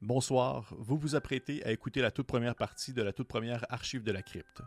[0.00, 4.04] Bonsoir, vous vous apprêtez à écouter la toute première partie de la toute première Archive
[4.04, 4.62] de la Crypte.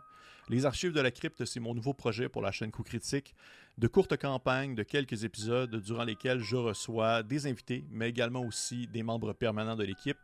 [0.50, 3.34] Les Archives de la Crypte, c'est mon nouveau projet pour la chaîne Coup Critique,
[3.78, 8.86] de courtes campagnes de quelques épisodes durant lesquels je reçois des invités, mais également aussi
[8.88, 10.18] des membres permanents de l'équipe.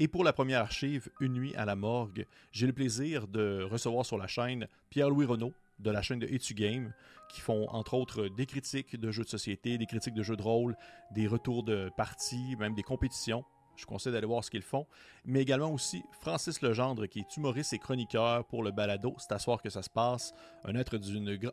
[0.00, 4.04] Et pour la première archive, Une nuit à la morgue, j'ai le plaisir de recevoir
[4.04, 6.92] sur la chaîne Pierre-Louis Renault de la chaîne de Etu Game,
[7.28, 10.42] qui font entre autres des critiques de jeux de société, des critiques de jeux de
[10.42, 10.76] rôle,
[11.12, 13.44] des retours de parties, même des compétitions.
[13.78, 14.86] Je conseille d'aller voir ce qu'ils font.
[15.24, 19.38] Mais également aussi Francis Legendre, qui est humoriste et chroniqueur pour le balado C'est à
[19.38, 20.34] soir que ça se passe.
[20.64, 20.98] Un être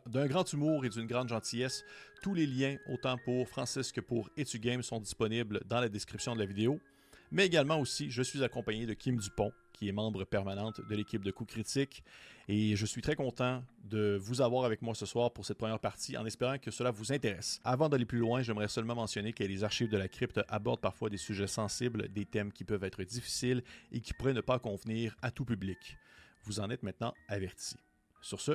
[0.06, 1.84] d'un grand humour et d'une grande gentillesse.
[2.22, 6.40] Tous les liens, autant pour Francis que pour Etugame, sont disponibles dans la description de
[6.40, 6.80] la vidéo.
[7.30, 11.22] Mais également aussi, je suis accompagné de Kim Dupont, qui est membre permanente de l'équipe
[11.22, 12.02] de Coup Critique.
[12.48, 15.80] Et je suis très content de vous avoir avec moi ce soir pour cette première
[15.80, 17.60] partie, en espérant que cela vous intéresse.
[17.64, 21.10] Avant d'aller plus loin, j'aimerais seulement mentionner que les archives de la crypte abordent parfois
[21.10, 25.16] des sujets sensibles, des thèmes qui peuvent être difficiles et qui pourraient ne pas convenir
[25.22, 25.98] à tout public.
[26.44, 27.76] Vous en êtes maintenant avertis.
[28.22, 28.52] Sur ce,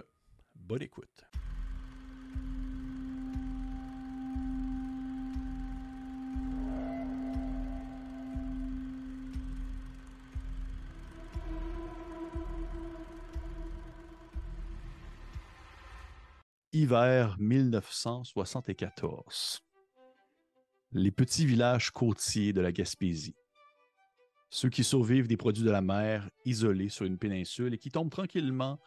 [0.56, 1.26] bonne écoute.
[16.82, 19.62] Hiver 1974.
[20.94, 23.36] Les petits villages côtiers de la Gaspésie.
[24.50, 28.10] Ceux qui survivent des produits de la mer, isolés sur une péninsule et qui tombent
[28.10, 28.80] tranquillement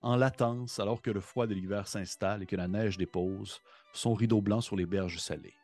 [0.00, 3.58] en latence alors que le froid de l'hiver s'installe et que la neige dépose
[3.92, 5.56] son rideau blanc sur les berges salées.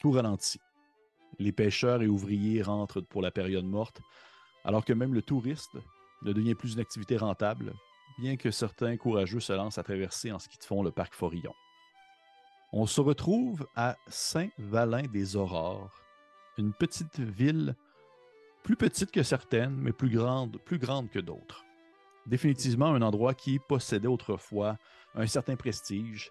[0.00, 0.62] Tout ralentit.
[1.38, 4.00] Les pêcheurs et ouvriers rentrent pour la période morte,
[4.64, 5.76] alors que même le touriste
[6.22, 7.74] ne devient plus une activité rentable,
[8.18, 11.54] bien que certains courageux se lancent à traverser en ski de fond le parc Forillon.
[12.72, 16.00] On se retrouve à Saint-Valin-des-Aurores,
[16.58, 17.74] une petite ville
[18.62, 21.64] plus petite que certaines, mais plus grande, plus grande que d'autres.
[22.26, 24.76] Définitivement un endroit qui possédait autrefois
[25.14, 26.30] un certain prestige,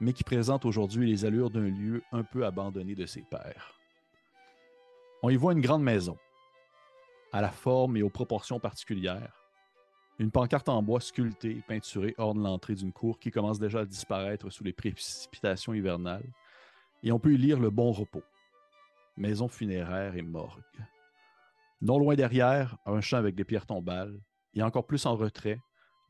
[0.00, 3.78] mais qui présente aujourd'hui les allures d'un lieu un peu abandonné de ses pairs.
[5.22, 6.18] On y voit une grande maison,
[7.32, 9.37] à la forme et aux proportions particulières,
[10.18, 14.50] une pancarte en bois sculptée peinturée orne l'entrée d'une cour qui commence déjà à disparaître
[14.50, 16.28] sous les précipitations hivernales,
[17.02, 18.24] et on peut y lire le bon repos.
[19.16, 20.62] Maison funéraire et morgue.
[21.80, 24.20] Non loin derrière, un champ avec des pierres tombales,
[24.54, 25.60] et encore plus en retrait,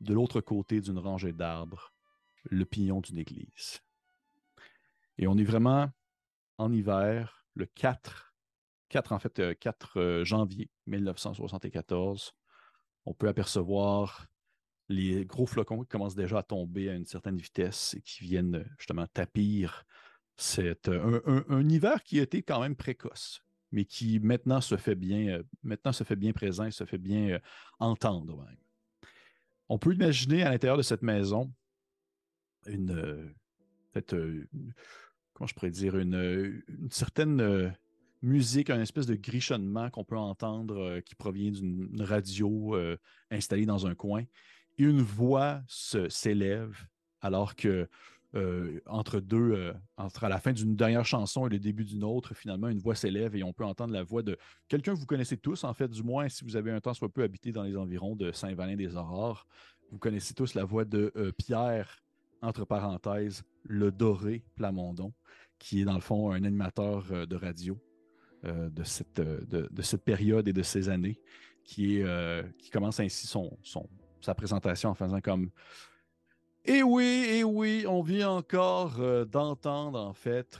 [0.01, 1.93] de l'autre côté d'une rangée d'arbres,
[2.49, 3.81] le pignon d'une église.
[5.19, 5.91] Et on est vraiment
[6.57, 8.33] en hiver, le 4,
[8.89, 12.33] 4 en fait, 4 euh, euh, janvier 1974
[13.05, 14.27] on peut apercevoir
[14.89, 18.65] les gros flocons qui commencent déjà à tomber à une certaine vitesse et qui viennent
[18.77, 19.85] justement tapir
[20.39, 23.43] c'est un, hiver qui a été quand même précoce,
[23.73, 27.31] mais qui maintenant se fait bien, euh, se fait bien présent et se fait bien
[27.31, 27.39] euh,
[27.79, 28.47] entendre
[29.67, 31.53] On peut imaginer à l'intérieur de cette maison
[32.67, 34.47] une, euh,
[35.33, 37.75] comment je pourrais dire, une certaine
[38.21, 42.97] musique, un espèce de grichonnement qu'on peut entendre euh, qui provient d'une radio euh,
[43.31, 44.23] installée dans un coin.
[44.77, 46.77] Une voix s'élève
[47.21, 47.89] alors que
[48.35, 52.33] euh, entre deux, entre à la fin d'une dernière chanson et le début d'une autre,
[52.33, 54.37] finalement, une voix s'élève et on peut entendre la voix de
[54.67, 57.09] quelqu'un que vous connaissez tous, en fait, du moins si vous avez un temps soit
[57.09, 59.47] peu habité dans les environs de Saint-Valin-des-Aurores.
[59.91, 62.03] Vous connaissez tous la voix de Pierre,
[62.41, 65.11] entre parenthèses, le doré Plamondon,
[65.57, 67.77] qui est dans le fond un animateur de radio
[68.43, 71.19] de, cette, euh, de, cette période et de ces années,
[71.63, 73.87] qui, euh, qui commence ainsi son, son,
[74.21, 75.49] sa présentation en faisant comme
[76.69, 78.99] et oui, et oui, on vient encore
[79.31, 80.59] d'entendre en fait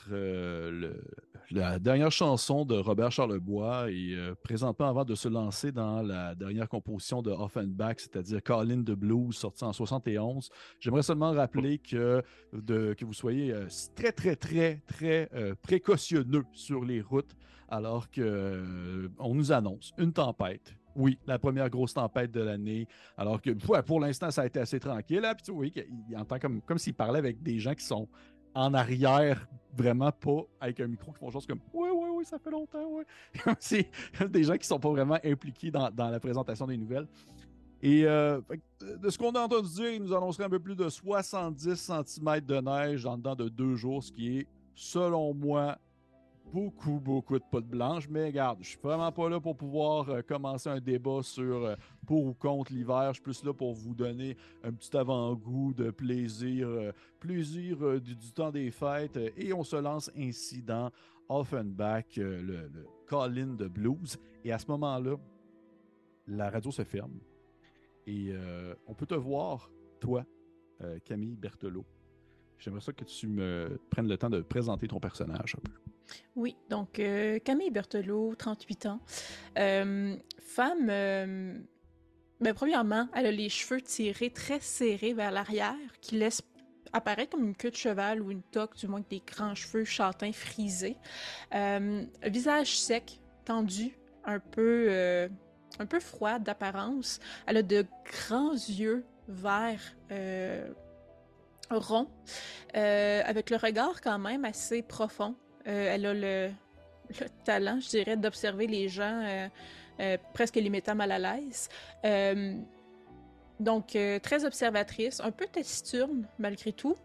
[1.52, 6.68] la dernière chanson de Robert Charlebois et présentement avant de se lancer dans la dernière
[6.68, 10.50] composition de Offenbach, c'est-à-dire Colin de Blues, sorti en 71.
[10.80, 13.54] J'aimerais seulement rappeler que, que vous soyez
[13.96, 15.30] très, très, très, très
[15.62, 17.36] précautionneux sur les routes
[17.70, 20.76] alors qu'on euh, nous annonce une tempête.
[21.00, 22.86] Oui, la première grosse tempête de l'année.
[23.18, 23.52] Alors que
[23.82, 25.22] pour l'instant, ça a été assez tranquille.
[25.22, 25.74] Là, puis, oui,
[26.10, 28.08] il entend comme, s'il parlait avec des gens qui sont
[28.54, 32.38] en arrière, vraiment pas avec un micro qui font chose comme Oui, oui, oui, ça
[32.38, 32.86] fait longtemps.
[33.60, 33.90] C'est
[34.30, 37.08] des gens qui sont pas vraiment impliqués dans, la présentation des nouvelles.
[37.82, 38.42] Et euh,
[38.82, 42.42] de ce qu'on a entendu dire, il nous annoncerait un peu plus de 70 cm
[42.42, 45.78] de neige en dedans de deux jours, ce qui est, selon moi,
[46.52, 48.08] beaucoup, beaucoup de potes blanches.
[48.10, 51.76] Mais regarde, je suis vraiment pas là pour pouvoir euh, commencer un débat sur euh,
[52.06, 53.10] pour ou contre l'hiver.
[53.10, 58.16] Je suis plus là pour vous donner un petit avant-goût de plaisir, euh, plaisir du,
[58.32, 59.18] temps des fêtes.
[59.38, 60.92] et on se lance ainsi dans
[61.28, 64.18] Offenbach, le, le call-in de blues.
[64.44, 65.16] Et à ce moment-là,
[66.28, 67.20] la radio se ferme.
[68.08, 68.34] Et
[68.88, 69.70] on peut te voir,
[70.00, 70.26] toi,
[71.06, 71.86] Camille Berthelot.
[72.58, 75.99] J'aimerais ça que tu me prennes le temps de présenter ton personnage un peu.
[76.36, 77.02] Oui, donc
[77.44, 79.00] Camille Berthelot, 38 ans.
[79.56, 86.42] femme, ben, premièrement, elle a les cheveux tirés très serrés vers l'arrière, qui laissent
[86.94, 90.32] apparaître comme une queue de cheval ou une toque, du moins des grands cheveux châtains
[90.32, 90.98] frisés.
[91.52, 95.30] un visage sec, tendu, un peu
[95.80, 97.20] un peu froide d'apparence.
[97.46, 100.68] Elle a de grands yeux verts euh,
[101.70, 102.10] ronds,
[102.76, 105.36] euh, avec le regard quand même assez profond.
[105.70, 106.50] Euh, elle a le,
[107.46, 109.50] talent, je dirais, d'observer les gens,
[110.34, 111.70] presque les mettant mal à l'aise.
[113.60, 116.96] donc, très observatrice, un peu taciturne malgré tout.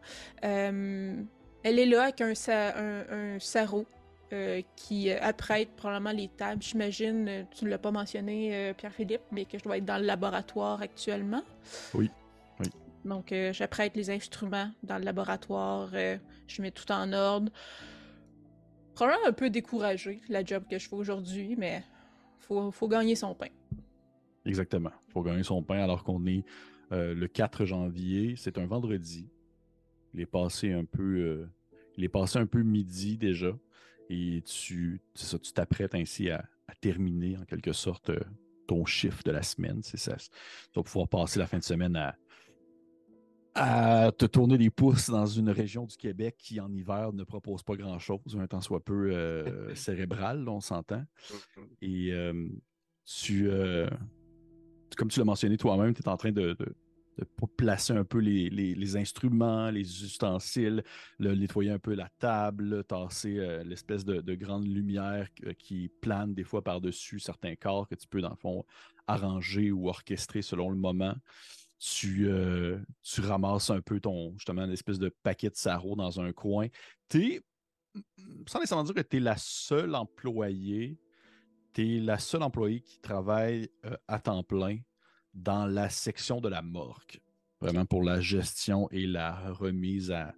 [0.42, 1.26] elle
[1.62, 3.86] est là avec un, un, un sarrau
[4.34, 6.60] euh, qui euh, apprête probablement les tables.
[6.60, 10.06] J'imagine, euh, tu ne l'as pas mentionné, Pierre-Philippe, mais que je dois être dans le
[10.06, 11.42] laboratoire actuellement.
[11.92, 12.10] Oui.
[12.58, 12.66] oui.
[13.04, 15.90] Donc, j'apprête les instruments dans le laboratoire.
[15.92, 17.52] je mets tout en ordre.
[18.94, 21.82] Probablement un peu découragé, la job que je fais aujourd'hui, mais
[22.40, 23.48] faut, faut gagner son pain.
[24.44, 24.92] Exactement.
[25.08, 26.44] Faut gagner son pain alors qu'on est
[26.90, 28.34] le 4 janvier.
[28.36, 29.28] C'est un vendredi.
[30.12, 31.48] Il est passé un peu.
[31.96, 33.52] il est passé un peu midi déjà
[34.10, 36.44] et tu ça, tu t'apprêtes ainsi à,
[36.80, 38.20] terminer en quelque sorte euh,
[38.66, 39.80] ton chiffre de la semaine.
[39.82, 40.16] C'est ça.
[40.16, 40.28] Tu
[40.74, 42.14] vas pouvoir passer la fin de semaine à,
[43.54, 47.62] à te tourner les pouces dans une région du Québec qui, en hiver, ne propose
[47.62, 51.04] pas grand-chose, un temps soit peu euh, cérébral, on s'entend.
[51.30, 51.66] Mm-hmm.
[51.82, 52.48] Et euh,
[53.04, 53.50] tu,
[54.96, 56.74] comme tu l'as mentionné toi-même, tu es en train de, de
[57.56, 60.82] placer un peu les, instruments, les ustensiles,
[61.18, 66.44] nettoyer un peu la table, tasser euh, l'espèce de, grande lumière euh, qui plane des
[66.44, 68.64] fois par-dessus certains corps que tu peux, dans le fond,
[69.06, 71.14] arranger ou orchestrer selon le moment.
[71.86, 76.18] Tu, euh, tu ramasses un peu ton, justement, une espèce de paquet de sarrau dans
[76.18, 76.68] un coin.
[77.10, 77.42] Tu
[78.46, 80.98] sans nécessairement dire que tu es la seule employée,
[81.72, 83.68] tu es la seule employée qui travaille
[84.08, 84.78] à temps plein
[85.34, 87.20] dans la section de la morgue,
[87.60, 90.34] vraiment pour la gestion et la remise à,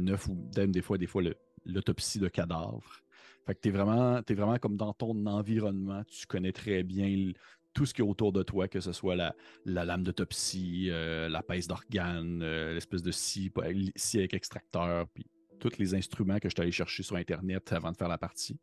[0.00, 1.22] neuf ou même des fois, des fois
[1.66, 3.02] l'autopsie de cadavres.
[3.46, 7.32] Fait que tu es vraiment, es vraiment comme dans ton environnement, tu connais très bien
[7.72, 9.34] tout ce qui est autour de toi, que ce soit la,
[9.64, 13.50] lame d'autopsie, euh, la pèse d'organes, euh, l'espèce de scie,
[13.96, 15.26] scie avec extracteur, puis
[15.58, 18.58] tous les instruments que je suis allé chercher sur Internet avant de faire la partie,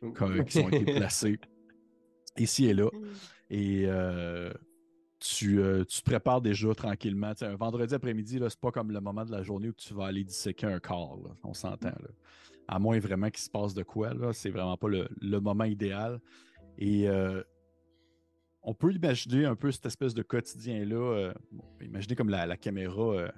[0.48, 1.38] qui ont été placés
[2.38, 2.88] ici et là.
[3.50, 4.52] Et euh,
[5.20, 7.32] tu, te prépares déjà tranquillement.
[7.40, 10.24] un vendredi après-midi, c'est pas comme le moment de la journée où tu vas aller
[10.24, 11.18] disséquer un corps.
[11.44, 11.92] on s'entend.
[12.66, 14.12] À moins vraiment qu'il se passe de quoi.
[14.32, 16.20] C'est vraiment pas le, moment idéal.
[16.76, 17.42] Et euh,
[18.62, 20.96] on peut imaginer un peu cette espèce de quotidien-là.
[20.96, 21.32] Euh,
[21.80, 23.28] imaginer comme la, caméra.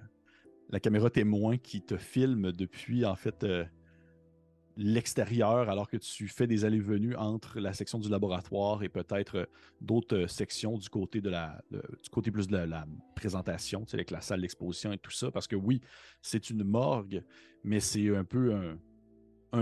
[0.70, 3.44] la caméra témoin qui te filme depuis en fait
[4.80, 9.46] l'extérieur alors que tu fais des allées-venues entre la section du laboratoire et peut-être euh,
[9.80, 13.96] d'autres euh, sections du côté de la du côté plus de la, présentation, tu sais,
[13.96, 15.30] avec la salle d'exposition et tout ça.
[15.30, 15.82] Parce que oui,
[16.22, 17.22] c'est une morgue,
[17.62, 18.78] mais c'est un peu un,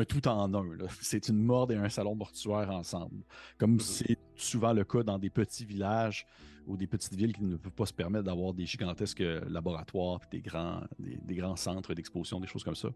[0.08, 0.64] tout en un.
[1.00, 3.22] C'est une morgue et un salon mortuaire ensemble.
[3.58, 3.80] Comme mm-hmm.
[3.80, 6.26] c'est souvent le cas dans des petits villages
[6.68, 10.20] ou des petites villes qui ne peuvent pas se permettre d'avoir des gigantesques euh, laboratoires,
[10.30, 12.90] des grands, des, grands centres d'exposition, des choses comme ça.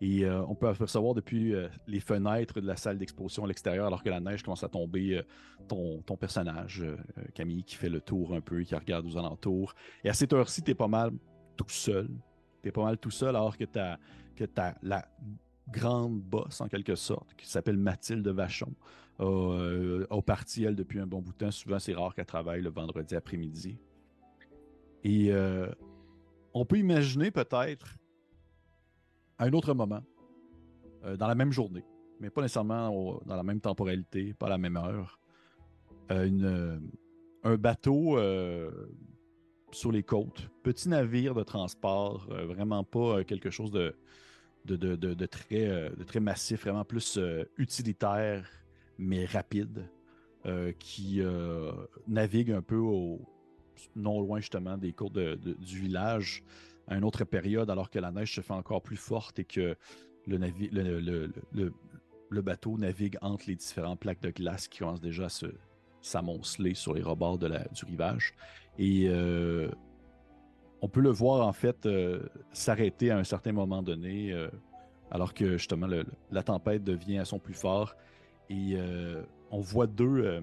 [0.00, 3.86] Et euh, on peut apercevoir depuis euh, les fenêtres de la salle d'exposition à l'extérieur,
[3.86, 5.22] alors que la neige commence à tomber,
[5.68, 6.84] ton, ton, personnage,
[7.34, 9.72] Camille, qui fait le tour un peu, qui regarde aux alentours.
[10.02, 11.12] Et à cette heure-ci, tu es pas mal
[11.56, 12.08] tout seul.
[12.62, 14.00] Tu es pas mal tout seul, alors que tu as,
[14.34, 15.06] que as la
[15.68, 18.74] grande bosse, en quelque sorte, qui s'appelle Mathilde Vachon,
[19.20, 21.50] euh, au parti, elle, depuis un bon bout de temps.
[21.50, 23.78] Souvent, c'est rare qu'elle travaille le vendredi après-midi.
[25.04, 25.68] Et euh,
[26.54, 27.98] on peut imaginer peut-être
[29.38, 30.02] à un autre moment,
[31.04, 31.84] euh, dans la même journée,
[32.20, 35.18] mais pas nécessairement dans la même temporalité, pas à la même heure,
[36.10, 38.18] un bateau
[39.72, 43.96] sur les côtes, petit navire de transport, vraiment pas quelque chose de,
[44.64, 47.18] de, très, de très massif, vraiment plus
[47.58, 48.44] utilitaire
[48.98, 49.88] mais rapide,
[50.46, 51.70] euh, qui euh,
[52.08, 53.20] navigue un peu au,
[53.94, 56.42] non loin justement des côtes du village
[56.88, 59.76] à une autre période, alors que la neige se fait encore plus forte et que
[60.26, 61.70] le,
[62.42, 65.46] bateau navigue entre les différentes plaques de glace qui commencent déjà à
[66.00, 68.34] s'amonceler sur les rebords de du rivage.
[68.78, 69.68] Et euh,
[70.82, 71.88] on peut le voir en fait
[72.52, 74.34] s'arrêter à un certain moment donné
[75.12, 75.86] alors que justement
[76.30, 77.94] la tempête devient à son plus fort.
[78.50, 78.76] Et
[79.50, 80.42] on voit deux,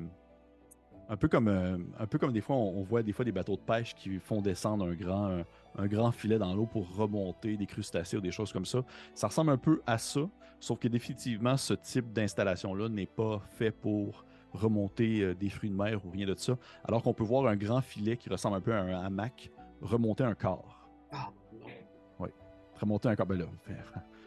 [1.09, 1.51] un peu comme,
[2.31, 5.43] des fois, on, voit des fois des bateaux de pêche qui font descendre un grand,
[5.77, 8.83] un, grand filet dans l'eau pour remonter des crustacés ou des choses comme ça.
[9.15, 10.21] Ça ressemble un peu à ça,
[10.59, 15.99] sauf que définitivement, ce type d'installation-là n'est pas fait pour remonter des fruits de mer
[16.05, 18.73] ou rien de ça, alors qu'on peut voir un grand filet qui ressemble un peu
[18.73, 20.89] à un hamac remonter un corps.
[21.11, 21.67] Ah, non.
[22.19, 22.29] Oui,
[22.79, 23.25] remonter un corps.
[23.25, 23.45] Ben là,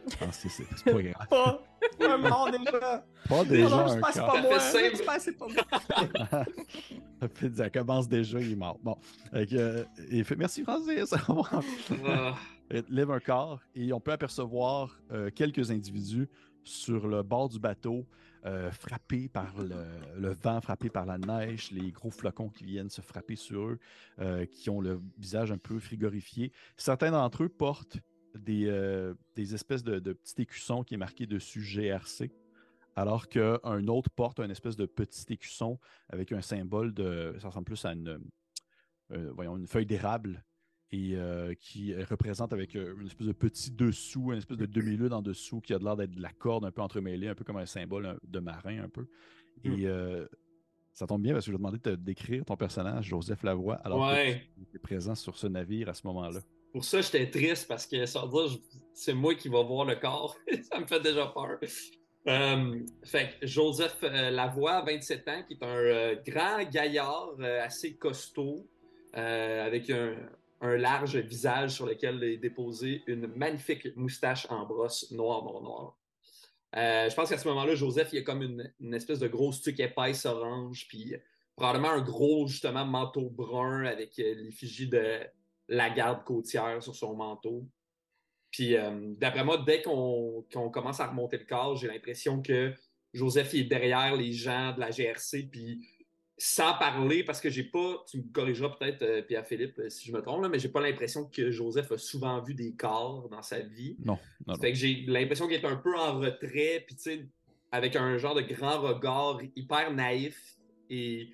[0.21, 1.27] ah, c'est pas grave.
[1.29, 1.61] Pas,
[2.01, 3.05] un mort déjà.
[3.29, 3.69] Pas déjà.
[3.69, 4.59] Non, un pas, pas moi.
[4.59, 6.45] c'est pas moi.
[7.55, 8.79] ça commence déjà, il est mort.
[8.83, 8.97] Bon.
[9.33, 11.13] Euh, et fait, merci Francis.
[12.05, 12.33] Ah.
[12.89, 16.27] lève un corps et on peut apercevoir euh, quelques individus
[16.63, 18.05] sur le bord du bateau,
[18.45, 23.01] euh, frappés par le, vent, frappés par la neige, les gros flocons qui viennent se
[23.01, 23.79] frapper sur eux,
[24.51, 26.51] qui ont le visage un peu frigorifié.
[26.77, 27.99] Certains d'entre eux portent
[28.49, 32.31] euh, des, espèces de, petits écussons qui est marqué dessus GRC,
[32.95, 37.35] alors qu'un autre porte un espèce de petit écusson avec un symbole de.
[37.39, 38.19] Ça ressemble plus à une,
[39.11, 40.43] euh, voyons, une feuille d'érable
[40.93, 45.21] et euh, qui représente avec une espèce de petit dessous, une espèce de demi-lune en
[45.21, 47.65] dessous qui a l'air d'être de la corde un peu entremêlée, un peu comme un
[47.65, 49.07] symbole de marin un peu.
[49.63, 50.27] Et hmm.
[50.93, 53.75] ça tombe bien parce que je vais demander de te décrire ton personnage, Joseph Lavoie,
[53.83, 56.39] alors que tu es présent sur ce navire à ce moment-là.
[56.71, 58.23] Pour ça, j'étais triste parce que ça
[58.93, 60.37] c'est moi qui vais voir le corps.
[60.71, 61.59] ça me fait déjà peur.
[62.27, 68.67] Euh, fait Joseph euh, Lavoie, 27 ans, qui est un euh, grand gaillard assez costaud,
[69.13, 70.15] avec un,
[70.63, 75.97] large visage sur lequel est déposée une magnifique moustache en brosse noir, noir, noir.
[76.73, 80.25] je pense qu'à ce moment-là, Joseph, il a comme une, espèce de grosse tuque épaisse
[80.25, 81.15] orange, puis
[81.55, 85.19] probablement un gros, justement, manteau brun avec l'effigie de
[85.67, 87.67] la garde côtière sur son manteau.
[88.51, 92.73] Puis euh, d'après moi, dès qu'on commence à remonter le corps, j'ai l'impression que
[93.11, 95.87] Joseph est derrière les gens de la GRC, puis
[96.45, 100.11] sans parler, parce que j'ai pas, tu me corrigeras peut-être, euh, Pierre-Philippe, euh, si je
[100.11, 103.41] me trompe, là, mais j'ai pas l'impression que Joseph a souvent vu des corps dans
[103.41, 103.95] sa vie.
[104.03, 104.19] Non.
[104.45, 107.29] non, Fait que j'ai l'impression qu'il est un peu en retrait, puis tu sais,
[107.71, 110.57] avec un genre de grand regard hyper naïf
[110.89, 111.33] et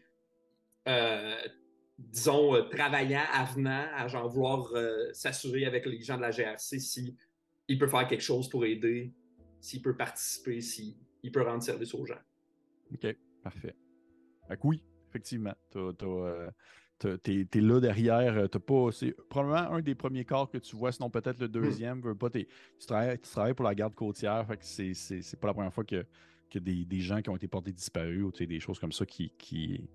[1.97, 4.71] disons, euh, travaillant, avenant, à genre vouloir
[5.13, 7.17] s'assurer avec les gens de la GRC si
[7.67, 9.11] il peut faire quelque chose pour aider,
[9.59, 10.95] s'il peut participer, s'il
[11.33, 12.21] peut rendre service aux gens.
[12.93, 13.07] OK,
[13.43, 13.75] parfait.
[14.63, 15.53] oui, effectivement.
[15.75, 16.49] Euh,
[16.99, 18.49] t'es es là derrière.
[18.49, 18.91] pas.
[18.91, 21.51] C'est probablement un des premiers corps que tu vois, sinon peut-être le hmm.
[21.51, 22.01] deuxième.
[22.01, 22.47] Veux pas, tu,
[22.85, 24.45] travailles, tu, travailles, pour la garde côtière.
[24.47, 26.05] Fait que c'est pas la première fois que
[26.49, 29.87] que des, gens qui ont été portés disparus ou des choses comme ça qui, qui,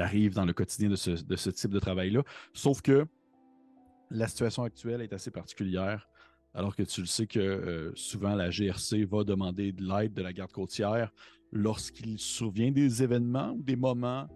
[0.00, 2.22] arrivent dans le quotidien de ce, type de travail-là.
[2.52, 3.06] Sauf que
[4.10, 6.08] la situation actuelle est assez particulière,
[6.54, 10.22] alors que tu le sais que euh, souvent la GRC va demander de l'aide de
[10.22, 11.12] la garde côtière
[11.50, 14.28] lorsqu'il survient des événements ou des moments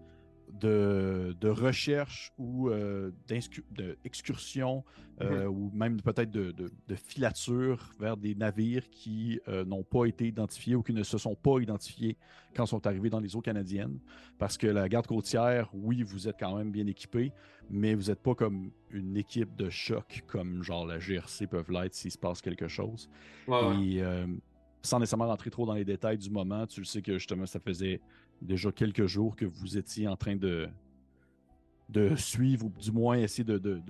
[0.53, 4.85] de, recherche ou euh, d'excursion
[5.21, 5.49] euh, mhm.
[5.49, 10.83] ou même peut-être de, filature vers des navires qui euh, n'ont pas été identifiés ou
[10.83, 12.17] qui ne se sont pas identifiés
[12.55, 13.99] quand sont arrivés dans les eaux canadiennes.
[14.38, 17.33] Parce que la garde côtière, oui, vous êtes quand même bien équipé,
[17.71, 21.95] mais vous n'êtes pas comme une équipe de choc comme genre la GRC peuvent l'être
[21.95, 23.09] s'il se passe quelque chose.
[23.49, 24.03] Et
[24.83, 27.59] sans nécessairement rentrer trop dans les détails du moment, tu le sais que justement ça
[27.61, 28.00] faisait
[28.43, 30.69] déjà quelques jours que vous étiez en train de,
[31.88, 33.83] de suivre ou du moins essayer de,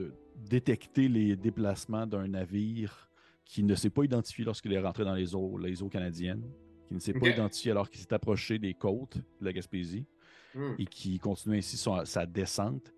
[0.48, 3.10] détecter les déplacements d'un navire
[3.44, 6.44] qui ne s'est pas identifié lorsqu'il est rentré dans les eaux, les eaux canadiennes,
[6.88, 10.04] qui ne s'est pas identifié alors qu'il s'est approché des côtes de la Gaspésie
[10.54, 10.74] hmm.
[10.78, 12.92] et qui continue ainsi sa descente.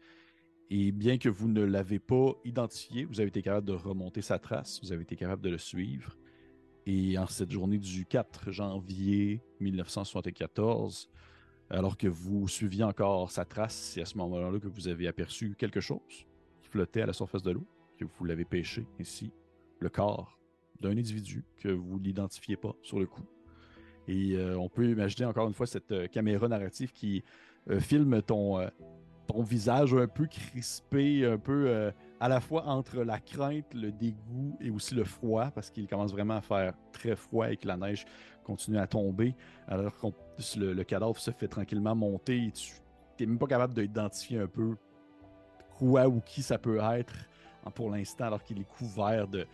[0.71, 4.39] Et bien que vous ne l'avez pas identifié, vous avez été capable de remonter sa
[4.39, 6.17] trace, vous avez été capable de le suivre.
[6.85, 11.11] Et en cette journée du 4 janvier 1974,
[11.71, 15.55] alors que vous suiviez encore sa trace, c'est à ce moment-là que vous avez aperçu
[15.57, 16.27] quelque chose
[16.61, 17.67] qui flottait à la surface de l'eau,
[17.99, 19.33] que vous l'avez pêché ici,
[19.81, 20.39] le corps
[20.81, 23.27] d'un individu que vous l'identifiez pas sur le coup.
[24.07, 27.23] Et euh, on peut imaginer encore une fois cette euh, caméra narrative qui
[27.69, 28.67] euh, filme ton,
[29.27, 34.57] ton visage un peu crispé, un peu à la fois entre la crainte, le dégoût
[34.61, 38.07] et aussi le froid, parce qu'il commence vraiment à faire très froid que la neige
[38.49, 39.35] continue à tomber,
[39.69, 40.07] alors que
[40.59, 42.73] le, cadavre se fait tranquillement monter et tu
[43.21, 44.75] n'es même pas capable d'identifier un peu
[45.79, 47.15] quoi ou qui ça peut être
[47.71, 49.47] pour l'instant, alors qu'il est couvert de,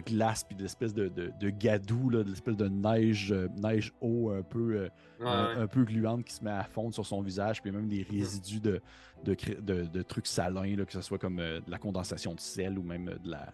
[0.00, 4.42] glace puis d'espèces de, de, de gadou, de l'espèce de neige, euh, neige eau un
[4.42, 4.90] peu,
[5.20, 8.02] euh, un, peu gluante qui se met à fondre sur son visage, puis même des
[8.02, 8.80] résidus de,
[9.24, 13.06] de, trucs salins, que ce soit comme euh, de la condensation de sel ou même
[13.22, 13.52] de la,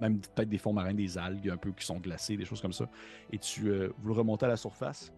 [0.00, 2.72] même peut-être des fonds marins, des algues un peu qui sont glacées, des choses comme
[2.72, 2.88] ça.
[3.32, 5.12] Et tu euh, vous le remontez à la surface.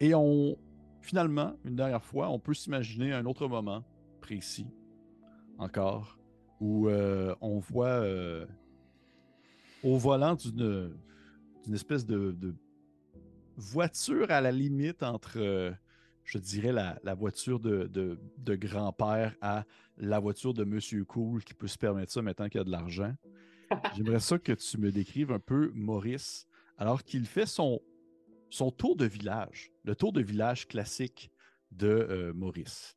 [0.00, 0.56] Et on,
[1.00, 3.84] finalement, une dernière fois, on peut s'imaginer un autre moment
[4.20, 4.66] précis,
[5.58, 6.18] encore,
[6.60, 8.46] où euh, on voit euh,
[9.82, 10.94] au volant d'une
[11.72, 12.54] espèce de,
[13.56, 15.74] voiture à la limite entre,
[16.24, 18.18] je dirais, la, voiture de
[18.56, 19.64] grand-père à
[20.00, 22.70] la voiture de Monsieur Cool qui peut se permettre ça maintenant qu'il y a de
[22.70, 23.14] l'argent.
[23.96, 27.80] J'aimerais ça que tu me décrives un peu Maurice, alors qu'il fait son,
[28.76, 31.30] tour de village, le tour de village classique
[31.70, 32.96] de euh, Maurice.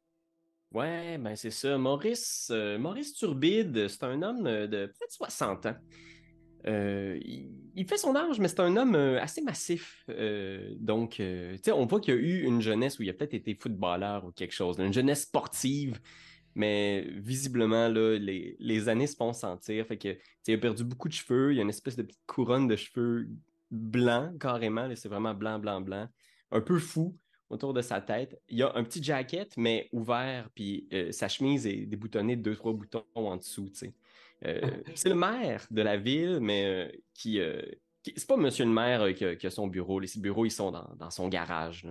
[0.71, 1.77] Ouais, ben c'est ça.
[1.77, 5.75] Maurice, euh, Maurice Turbide, c'est un homme de peut-être 60 ans.
[6.65, 7.19] Euh,
[7.75, 10.03] il, fait son âge, mais c'est un homme assez massif.
[10.79, 13.35] donc, tu sais, on voit qu'il y a eu une jeunesse où il a peut-être
[13.35, 15.99] été footballeur ou quelque chose, une jeunesse sportive.
[16.55, 19.85] Mais visiblement, là, les, années se font sentir.
[19.87, 20.17] Fait que,
[20.47, 21.51] il a perdu beaucoup de cheveux.
[21.51, 23.27] Il y a une espèce de petite couronne de cheveux
[23.71, 24.87] blancs, carrément.
[24.95, 26.07] C'est vraiment blanc, blanc, blanc.
[26.51, 27.17] Un peu fou
[27.53, 28.39] autour de sa tête.
[28.49, 32.41] Il y a un petit jacket, mais ouvert, puis euh, sa chemise est déboutonnée de
[32.41, 33.69] deux, trois boutons en dessous.
[34.45, 34.61] Euh,
[34.95, 37.39] c'est le maire de la ville, mais euh, qui,
[38.15, 39.99] C'est pas monsieur le maire qui a, son bureau.
[39.99, 41.87] Les bureaux, ils sont dans, son garage.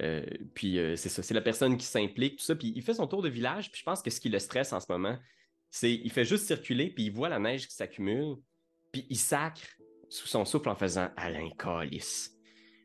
[0.00, 0.24] Euh,
[0.54, 2.54] puis euh, c'est ça, c'est la personne qui s'implique, tout ça.
[2.54, 4.72] Puis il fait son tour de village, puis je pense que ce qui le stresse
[4.72, 5.18] en ce moment,
[5.70, 8.36] c'est il fait juste circuler, puis il voit la neige qui s'accumule,
[8.92, 9.66] puis il sacre
[10.08, 12.30] sous son souffle en faisant Alain Callis.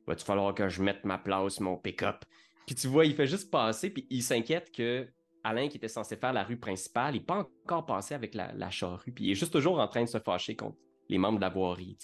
[0.08, 2.26] Va-tu falloir que je mette ma place, mon pick-up?
[2.66, 5.08] Puis tu vois, il fait juste passer, puis il s'inquiète que
[5.44, 8.70] Alain, qui était censé faire la rue principale, n'est pas encore passé avec la, la
[8.70, 10.78] charrue, puis il est juste toujours en train de se fâcher contre
[11.10, 11.98] les membres de la voirie.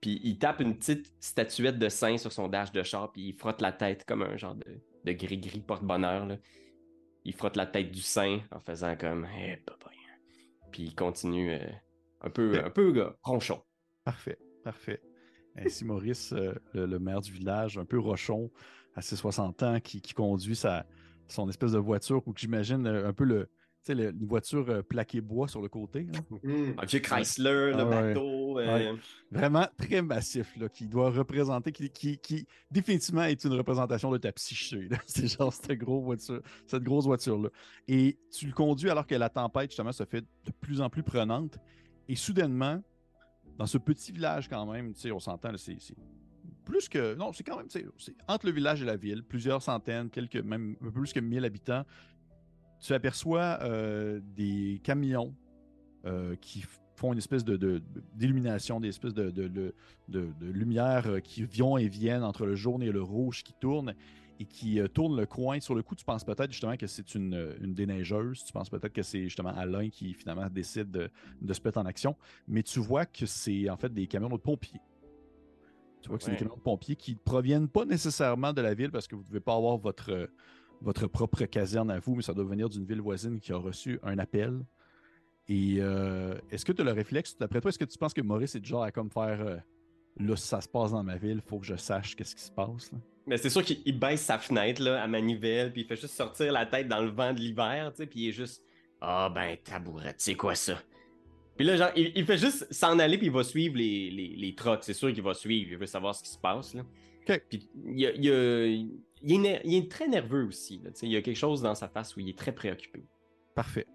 [0.00, 3.34] Puis il tape une petite statuette de saint sur son dash de char, puis il
[3.34, 6.38] frotte la tête comme un genre de, gris-gris porte-bonheur.
[7.24, 9.90] Il frotte la tête du saint en faisant comme Eh, papa.
[10.70, 11.58] Puis il continue euh,
[12.20, 13.62] un peu, un peu ronchon.
[14.04, 15.02] Parfait, parfait.
[15.56, 18.50] Ainsi, Maurice, euh, le, maire du village, un peu rochon,
[18.94, 20.86] à ses 60 ans, qui, conduit sa,
[21.28, 23.50] son espèce de voiture, ou que j'imagine euh, un peu le,
[23.82, 26.06] sais, une voiture euh, plaquée bois sur le côté.
[26.42, 26.72] Mmh.
[26.78, 28.58] Un vieux Chrysler, le ah bateau.
[28.58, 28.96] Euh.
[29.30, 34.32] Vraiment très massif, là, qui doit représenter, qui, qui, définitivement est une représentation de ta
[34.32, 34.88] psyché.
[35.06, 37.48] C'est genre cette, gros voiture, cette grosse voiture-là.
[37.88, 41.02] Et tu le conduis alors que la tempête, justement, se fait de plus en plus
[41.02, 41.58] prenante.
[42.08, 42.82] Et soudainement,
[43.56, 45.76] dans ce petit village quand même, tu sais, on s'entend, c'est
[46.64, 47.14] plus que.
[47.14, 47.68] Non, c'est quand même.
[47.68, 47.86] C'est
[48.28, 51.44] entre le village et la ville, plusieurs centaines, quelques, même un peu plus que 1000
[51.44, 51.84] habitants
[52.80, 55.34] tu aperçois euh, des camions
[56.06, 56.64] euh, qui
[56.96, 59.74] font une espèce d'illumination, de, des espèces de, de,
[60.40, 63.94] lumière euh, qui vont et viennent entre le jaune et le rouge qui tournent
[64.38, 65.60] et qui tournent le coin.
[65.60, 68.42] Sur le coup, tu penses peut-être justement que c'est une, déneigeuse.
[68.42, 71.10] Tu penses peut-être que c'est justement Alain qui finalement décide de,
[71.52, 72.16] se mettre en action.
[72.48, 74.80] Mais tu vois que c'est en fait des camions de pompiers.
[76.00, 78.72] Tu vois que c'est des camions de pompiers qui ne proviennent pas nécessairement de la
[78.72, 80.30] ville parce que vous ne devez pas avoir votre,
[80.80, 83.98] votre propre caserne à vous, mais ça doit venir d'une ville voisine qui a reçu
[84.02, 84.60] un appel.
[85.48, 88.20] Et euh, est-ce que tu as le réflexe, d'après toi, est-ce que tu penses que
[88.20, 89.56] Maurice est du genre à comme faire euh,
[90.18, 92.52] là, ça se passe dans ma ville, il faut que je sache qu'est-ce qui se
[92.52, 92.92] passe?
[93.26, 96.52] Mais c'est sûr qu'il baisse sa fenêtre là, à manivelle, puis il fait juste sortir
[96.52, 98.62] la tête dans le vent de l'hiver, tu sais, puis il est juste
[99.00, 100.80] Ah ben tabourette, c'est quoi ça?
[101.56, 104.54] Puis là, genre, il, fait juste s'en aller, puis il va suivre les, les, les
[104.54, 104.82] trottes.
[104.82, 106.72] C'est sûr qu'il va suivre, il veut savoir ce qui se passe.
[106.72, 106.84] Là.
[107.50, 108.88] Puis il y a, il
[109.22, 110.82] est, très nerveux aussi.
[111.02, 113.04] il y a quelque chose dans sa face où il est très préoccupé.
[113.54, 113.86] Parfait.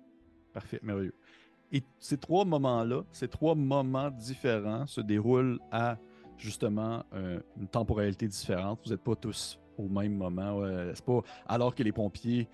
[0.54, 1.16] Parfait, merveilleux.
[1.72, 5.98] Et ces trois moments-là, ces trois moments différents se déroulent à
[6.38, 8.80] justement euh, une temporalité différente.
[8.86, 10.62] Vous n'êtes pas tous au même moment.
[10.94, 12.48] c'est pas alors que les pompiers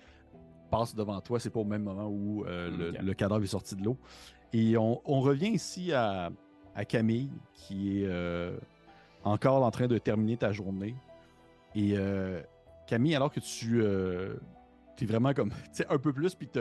[0.70, 3.84] passent devant toi, c'est pas au même moment où euh, le, cadavre est sorti de
[3.84, 3.98] l'eau.
[4.52, 6.30] Et on, revient ici à,
[6.88, 8.56] Camille, qui est euh,
[9.22, 10.94] encore en train de terminer ta journée.
[11.74, 11.94] Et
[12.86, 14.34] Camille, alors que tu euh,
[15.00, 16.60] es vraiment comme, tu sais, un peu plus, puis tu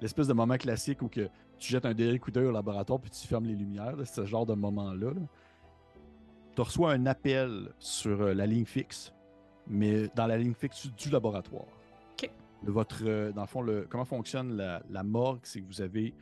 [0.00, 1.28] l'espèce de moment classique où que
[1.58, 4.46] tu jettes un dernier coup d'œil au laboratoire puis tu fermes les lumières, ce genre
[4.46, 5.12] de moment-là.
[6.54, 9.12] Tu reçois un appel sur euh, la ligne fixe,
[9.66, 11.66] mais dans la ligne fixe du laboratoire.
[12.12, 12.30] OK.
[12.64, 16.14] votre, euh, dans le fond, le, comment fonctionne la, la morgue, c'est que vous avez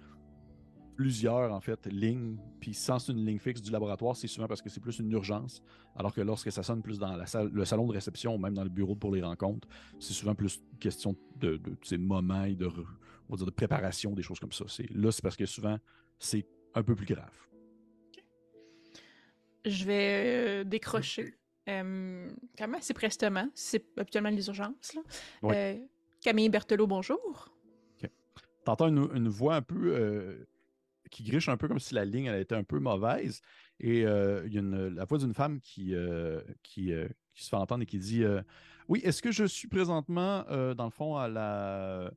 [0.98, 2.36] plusieurs, en fait, lignes.
[2.58, 5.62] Puis sans une ligne fixe du laboratoire, c'est souvent parce que c'est plus une urgence.
[5.94, 8.54] Alors que lorsque ça sonne plus dans la salle, le salon de réception ou même
[8.54, 9.68] dans le bureau pour les rencontres,
[10.00, 12.68] c'est souvent plus question de, de, ces moments et de,
[13.28, 14.64] on dire, de préparation, des choses comme ça.
[14.90, 15.78] Là, c'est parce que souvent,
[16.18, 17.46] c'est un peu plus grave.
[19.64, 21.32] Je vais euh, décrocher.
[21.68, 23.48] Euh, quand même assez prestement.
[23.54, 24.94] C'est habituellement les urgences.
[24.94, 25.02] Là.
[25.44, 25.76] Euh,
[26.20, 27.54] Camille Berthelot, bonjour.
[28.64, 30.44] T'entends une, une, voix un peu
[31.08, 33.40] qui griche un peu comme si la ligne elle était un peu mauvaise.
[33.80, 37.44] Et euh, il y a une- la voix d'une femme qui, euh, qui, euh, qui
[37.44, 38.24] se fait entendre et qui dit
[38.88, 40.44] Oui, est-ce que je suis présentement,
[40.74, 42.10] dans le fond, à la,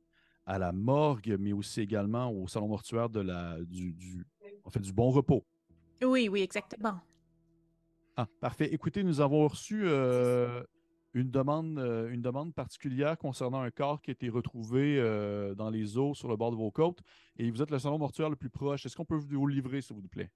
[0.46, 4.26] à la morgue, mais aussi également au salon mortuaire de la, du, du,
[4.64, 5.44] en fait, du bon repos?
[6.02, 7.00] Oui, oui, exactement.
[8.16, 8.72] Ah, parfait.
[8.72, 9.84] Écoutez, nous avons reçu
[11.14, 15.70] une, demande, euh, une demande particulière concernant un corps qui a été retrouvé euh, dans
[15.70, 17.00] les eaux sur le bord de vos côtes.
[17.36, 18.86] Et vous êtes le salon mortuaire le plus proche.
[18.86, 20.30] Est-ce qu'on peut vous le livrer, s'il vous plaît?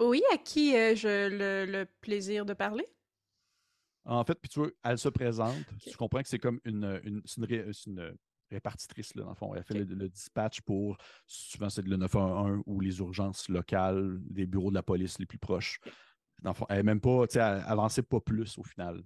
[0.00, 2.86] Oui, à qui euh, je le, le plaisir de parler?
[4.06, 5.64] En fait, puis tu vois, elle se présente.
[5.78, 8.16] Tu comprends que c'est comme une, une, c'est une, ré- une
[8.50, 9.54] répartitrice, là, dans le fond.
[9.54, 14.70] Elle fait le dispatch pour, souvent c'est le 911 ou les urgences locales des bureaux
[14.70, 15.80] de la police les plus proches.
[16.44, 19.02] Dans le fond, elle n'est même pas, tu sais, pas plus au final.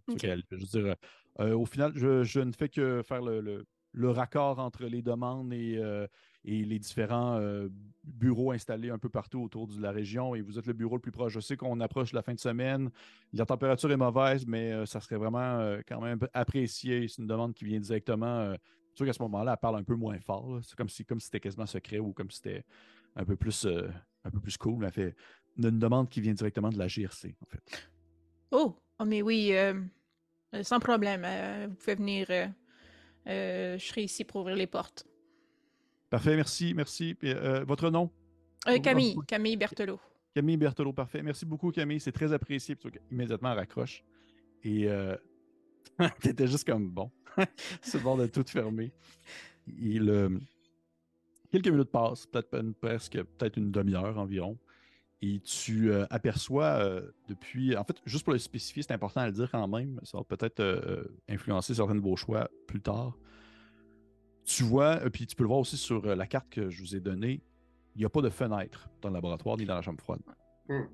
[0.51, 0.97] Je veux dire,
[1.41, 5.01] euh, au final, je, je ne fais que faire le, le- le raccord entre les
[5.01, 6.07] demandes et, euh,
[6.45, 7.69] et les différents euh,
[8.05, 10.35] bureaux installés un peu partout autour de la région.
[10.35, 11.33] Et vous êtes le bureau le plus proche.
[11.33, 12.91] Je sais qu'on approche la fin de semaine.
[13.33, 17.09] La température est mauvaise, mais ça serait vraiment quand même apprécié.
[17.09, 18.53] C'est une demande qui vient directement.
[18.95, 20.59] sûr qu'à ce moment-là, elle parle un peu moins fort.
[20.63, 22.65] C'est comme si comme si c'était quasiment secret ou comme si c'était
[23.17, 23.67] un peu plus
[24.25, 24.81] un peu plus cool.
[24.81, 25.17] Mais elle fait
[25.67, 27.91] une demande qui vient directement de la GRC, en fait.
[28.51, 29.75] Oh, oh, mais oui, euh,
[30.63, 31.23] sans problème.
[31.25, 32.27] euh, vous pouvez venir.
[32.31, 35.07] euh, je serai ici pour ouvrir les portes.
[36.11, 37.15] Parfait, merci, merci.
[37.15, 37.35] Puis,
[37.67, 38.11] votre nom?
[38.83, 39.17] Camille.
[39.27, 40.01] Camille Berthelot.
[40.35, 41.23] Camille Berthelot, parfait.
[41.23, 42.01] Merci beaucoup, Camille.
[42.01, 42.75] C'est très apprécié.
[42.77, 44.03] Puis, immédiatement, elle raccroche.
[44.65, 44.89] Et
[46.23, 47.11] t'étais juste comme bon.
[47.83, 48.91] C'est le bord de tout fermer.
[49.67, 50.41] Il,
[51.53, 54.59] quelques minutes passent, peut-être presque peut-être une demi-heure environ.
[55.21, 57.77] Et tu euh, aperçois euh, depuis.
[57.77, 60.01] En fait, juste pour le spécifier, c'est important à le dire quand même.
[60.05, 63.19] Ça va peut-être euh, influencer certains de vos choix plus tard.
[64.45, 67.01] Tu vois, puis tu peux le voir aussi sur la carte que je vous ai
[67.01, 67.43] donnée,
[67.97, 70.21] il n'y a pas de fenêtre dans le laboratoire ni dans la chambre froide.
[70.69, 70.85] Hmm.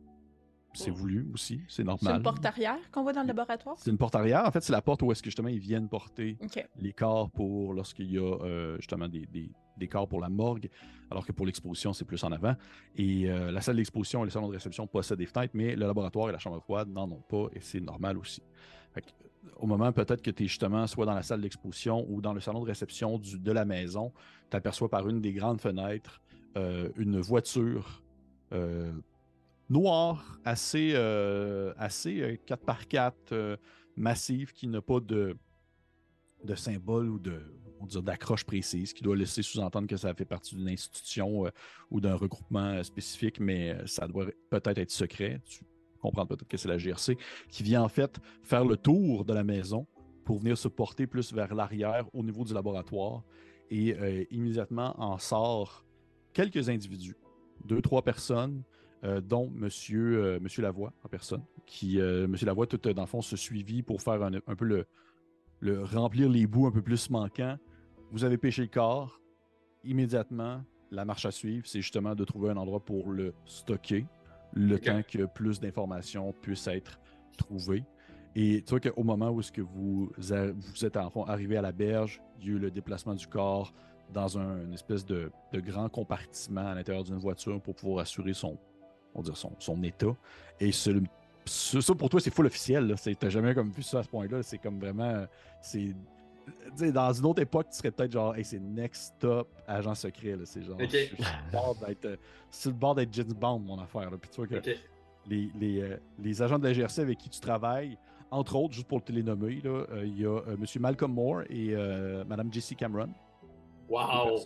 [0.75, 2.17] C'est voulu aussi, c'est C'est normal.
[2.17, 3.77] une porte arrière qu'on voit dans le laboratoire?
[3.79, 4.45] C'est une porte arrière.
[4.47, 6.37] En fait, c'est la porte où est-ce que justement ils viennent porter
[6.81, 10.69] les corps pour lorsqu'il y a euh, justement des, des- des corps pour la morgue,
[11.11, 12.55] alors que pour l'exposition, c'est plus en avant.
[12.97, 15.85] Et euh, la salle d'exposition et le salon de réception possèdent des fenêtres, mais le
[15.87, 18.41] laboratoire et la chambre froide n'en ont pas, et c'est normal aussi.
[18.93, 19.09] Fait que,
[19.57, 22.41] au moment peut-être que tu es justement soit dans la salle d'exposition ou dans le
[22.41, 24.13] salon de réception du- de la maison,
[24.51, 26.23] tu aperçois par une des grandes fenêtres
[26.57, 28.01] euh, une voiture
[29.71, 33.57] euh, noire, assez, euh, assez euh, 4x4, euh,
[33.97, 35.37] massive, qui n'a pas de,
[36.45, 37.43] de symbole ou de
[38.03, 41.51] d'accroche précise, qui doit laisser sous-entendre que ça fait partie d'une institution euh,
[41.91, 45.41] ou d'un regroupement euh, spécifique, mais euh, ça doit peut-être être secret.
[45.45, 45.65] Tu
[46.01, 47.17] comprends peut-être que c'est la GRC,
[47.49, 49.87] qui vient en fait faire le tour de la maison
[50.25, 53.23] pour venir se porter plus vers l'arrière au niveau du laboratoire.
[53.71, 55.85] Et euh, immédiatement en sort
[56.33, 57.17] quelques individus,
[57.65, 58.63] deux, trois personnes,
[59.05, 63.03] euh, dont Monsieur, euh, Monsieur Lavoie en personne, qui, euh, Monsieur Lavoie, tout euh, dans
[63.03, 64.87] le fond, se suivit pour faire un, un peu le,
[65.61, 67.59] le remplir les bouts un peu plus manquants.
[68.11, 69.21] Vous avez pêché le corps.
[69.85, 74.07] Immédiatement, la marche à suivre, c'est justement de trouver un endroit pour le stocker,
[74.55, 76.99] le temps que plus d'informations puissent être
[77.37, 77.85] trouvées.
[78.37, 81.63] Et tu vois qu'au moment où est-ce que vous, vous êtes en fond arrivé à
[81.63, 83.73] la berge, il y a eu le déplacement du corps
[84.13, 88.35] dans un une espèce de, de grand compartiment à l'intérieur d'une voiture pour pouvoir assurer
[88.35, 88.59] son,
[89.15, 90.15] on va dire son, son état.
[90.61, 91.03] Et ce-
[91.45, 92.95] ce- ça, pour toi, c'est full officiel.
[92.97, 94.43] C'est- T'as jamais comme vu ça à ce point-là.
[94.43, 95.27] C'est comme vraiment.
[95.63, 95.95] C'est.
[96.47, 99.95] tu sais, dans une autre époque, tu serais peut-être genre, hey, c'est next stop agent
[99.95, 100.37] secret.
[100.45, 100.91] C'est genre, Ok.
[100.91, 102.17] je le euh,
[102.51, 104.11] sur le bord d'être James Bond, mon affaire.
[104.11, 104.17] là.
[104.21, 104.69] Puis tu vois que
[105.27, 107.97] les, les, euh, les agents de la GRC avec qui tu travailles,
[108.31, 110.65] entre autres, juste pour te les nommer, là, euh, il y a euh, M.
[110.81, 113.09] Malcolm Moore et euh, Mme Jessie Cameron.
[113.89, 114.41] Wow!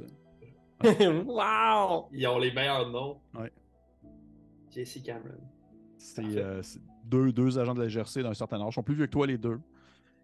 [1.26, 2.08] wow!
[2.12, 3.18] Ils ont les meilleurs noms.
[3.34, 3.50] Ouais.
[4.70, 5.40] Jesse Cameron.
[5.96, 6.62] C'est euh,
[7.04, 8.68] deux, deux agents de la GRC d'un certain âge.
[8.70, 9.58] Ils sont plus vieux que toi, les deux.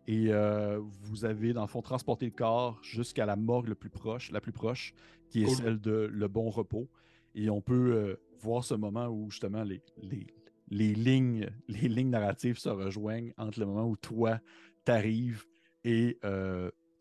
[0.07, 3.91] Et euh, vous avez, dans le fond, transporté le corps jusqu'à la morgue le plus
[3.91, 4.95] proche, la plus proche,
[5.31, 5.57] qui est Cool.
[5.57, 6.89] celle de Le Bon Repos.
[7.35, 10.27] Et on peut euh, voir ce moment où, justement, les, les,
[10.69, 14.41] les lignes, les lignes narratives se rejoignent entre le moment où toi,
[14.85, 15.45] t'arrives
[15.87, 16.19] et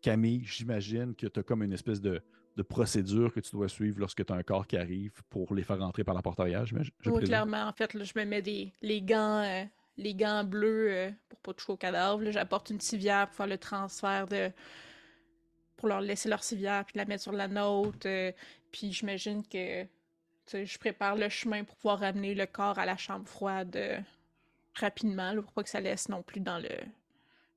[0.04, 2.20] Camille, j'imagine que tu as comme une espèce de,
[2.56, 5.64] de procédure que tu dois suivre lorsque tu as un corps qui arrive pour les
[5.64, 6.92] faire rentrer par la porte arrière, j'imagine.
[7.00, 7.64] je Oui, clairement.
[7.64, 9.64] En fait, là, je me mets des, les gants, euh,
[9.96, 12.30] les gants bleus euh, pour pas toucher au cadavre.
[12.30, 14.50] J'apporte une civière pour faire le transfert de.
[15.76, 18.06] pour leur laisser leur civière puis la mettre sur la nôtre.
[18.06, 18.32] euh,
[18.70, 19.86] puis j'imagine que
[20.52, 24.00] je prépare le chemin pour pouvoir ramener le corps à la chambre froide euh,
[24.74, 26.70] rapidement, là, pour pas que ça laisse non plus dans le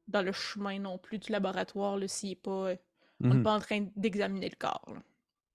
[0.08, 2.74] dans le chemin non plus du laboratoire s'il est pas.
[3.22, 3.38] On Mhm.
[3.38, 4.84] n'est pas en train d'examiner le corps.
[4.94, 5.02] là.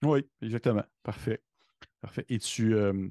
[0.03, 0.83] Oui, exactement.
[1.01, 1.41] Parfait.
[2.01, 2.25] Parfait.
[2.27, 3.07] Et tu, euh,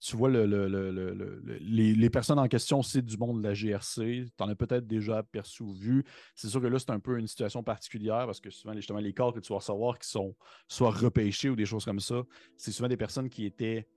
[0.00, 3.16] tu vois le, le- le- le- le- le- les, les personnes en question, c'est du
[3.16, 4.26] monde de la GRC.
[4.36, 6.04] Tu en as peut-être déjà aperçu ou vu.
[6.36, 9.12] C'est sûr que là, c'est un peu une situation particulière parce que souvent, justement, les
[9.14, 10.36] corps que tu vas recevoir qui sont
[10.68, 12.22] soit repêchés ou des choses comme ça,
[12.56, 13.88] c'est souvent des personnes qui étaient.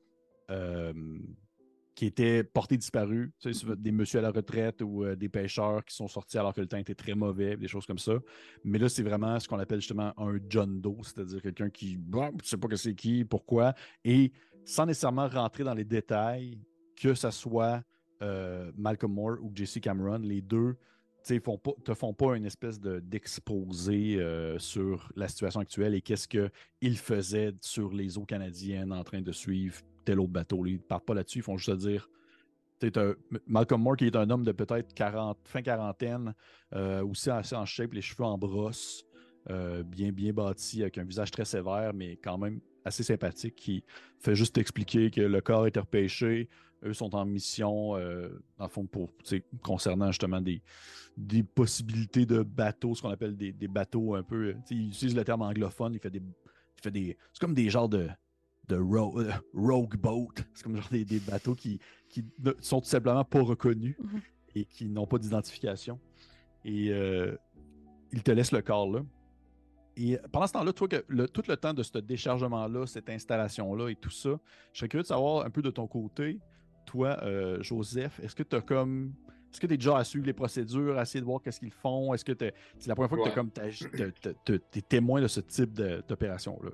[0.50, 0.94] euh,
[1.98, 3.32] qui étaient portés disparus,
[3.80, 6.68] des messieurs à la retraite ou euh, des pêcheurs qui sont sortis alors que le
[6.68, 8.14] temps était très mauvais, des choses comme ça.
[8.64, 12.30] Mais là, c'est vraiment ce qu'on appelle justement un John Doe, c'est-à-dire quelqu'un qui ne
[12.44, 13.74] sait pas que c'est qui, pourquoi,
[14.06, 14.32] et
[14.64, 16.60] sans nécessairement rentrer dans les détails,
[16.96, 17.82] que ce soit
[18.22, 20.78] euh, Malcolm Moore ou Jesse Cameron, les deux
[21.40, 26.28] pas, te font pas une espèce de- d'exposé euh, sur la situation actuelle et qu'est-ce
[26.28, 30.65] qu'ils faisaient sur les eaux canadiennes en train de suivre tel autre bateau.
[30.65, 32.10] Ils ne partent pas là-dessus, ils font juste te dire.
[32.98, 33.15] un-
[33.48, 36.34] Malcolm Moore, qui est un homme de peut-être 40, fin quarantaine,
[36.74, 39.04] euh, aussi assez en shape, les cheveux en brosse,
[39.50, 43.84] euh, bien, bien bâti, avec un visage très sévère, mais quand même assez sympathique, qui
[44.20, 46.48] fait juste expliquer que le corps est repêché.
[46.84, 48.30] Eux sont en mission, euh,
[48.70, 49.10] fond, pour,
[49.63, 50.62] concernant justement des,
[51.17, 54.54] des possibilités de bateaux, ce qu'on appelle des, des bateaux un peu.
[54.54, 56.20] tu sais, Il utilise le terme anglophone, il fait des.
[56.22, 58.08] Il fait des c'est comme des genres de,
[58.67, 60.27] de ro- euh, rogue boat.
[60.53, 64.21] C'est comme genre des, des bateaux qui, qui ne sont tout simplement pas reconnus Mhm.
[64.56, 65.99] et qui n'ont pas d'identification.
[66.65, 67.36] Et euh,
[68.12, 69.01] il te laisse le corps là.
[69.99, 73.89] Et pendant ce temps-là, toi, que le- tout le temps de ce déchargement-là, cette installation-là
[73.89, 74.39] et tout ça,
[74.73, 76.39] je serais curieux de savoir un peu de ton côté,
[76.86, 79.13] toi, euh, Joseph, est-ce que tu as comme.
[79.51, 81.71] Est-ce que tu es déjà à suivre les procédures, à essayer de voir qu'est-ce qu'ils
[81.71, 82.13] font?
[82.13, 83.30] Est-ce que c'est la première fois que Ouais.
[83.30, 86.69] t'as comme t'es témoin de ce type d'opération-là?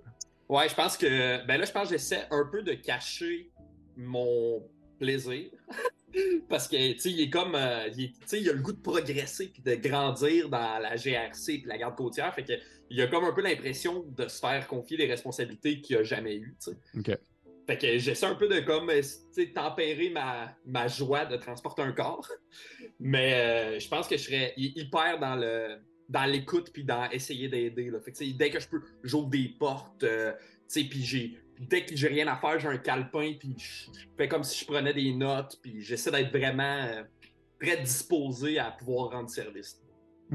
[0.49, 1.45] Ouais, je pense que.
[1.45, 3.51] Ben là, je pense que j'essaie un peu de cacher
[3.95, 4.67] mon
[4.99, 5.49] plaisir.
[6.47, 7.55] Parce que, tu sais, il est comme.
[7.55, 11.59] euh, tu sais, il a le goût de progresser puis de grandir dans la GRC
[11.59, 12.33] puis la garde côtière.
[12.35, 12.53] Fait que,
[12.89, 16.35] il a comme un peu l'impression de se faire confier des responsabilités qu'il a jamais
[16.35, 16.77] eues, tu sais.
[16.99, 17.17] OK.
[17.65, 19.01] Fait que j'essaie un peu de comme tu
[19.31, 22.27] sais, tempérer ma, ma joie de transporter un corps.
[22.99, 25.77] Mais euh, je pense que je serais hy- hyper dans le
[26.09, 27.89] dans l'écoute puis dans essayer d'aider.
[27.89, 27.99] là.
[27.99, 30.03] Fait que tu sais, dès que je peux, j'ouvre des portes.
[30.03, 30.33] euh,
[30.73, 34.43] puis j'ai dès que j'ai rien à faire, j'ai un calepin puis je fais comme
[34.43, 37.03] si je prenais des notes puis j'essaie d'être vraiment euh,
[37.59, 39.79] très disposé à pouvoir rendre service.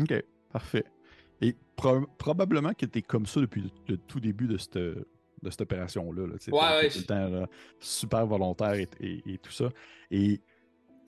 [0.01, 0.15] OK,
[0.53, 0.85] parfait.
[1.41, 5.51] Et pro- probablement que tu es comme ça depuis le, tout début de cette, de
[5.51, 6.27] cette opération-là.
[6.29, 7.47] là, Ouais, ouais, t'es tout le temps là,
[7.81, 9.71] super volontaire et, et- et tout ça.
[10.11, 10.41] Et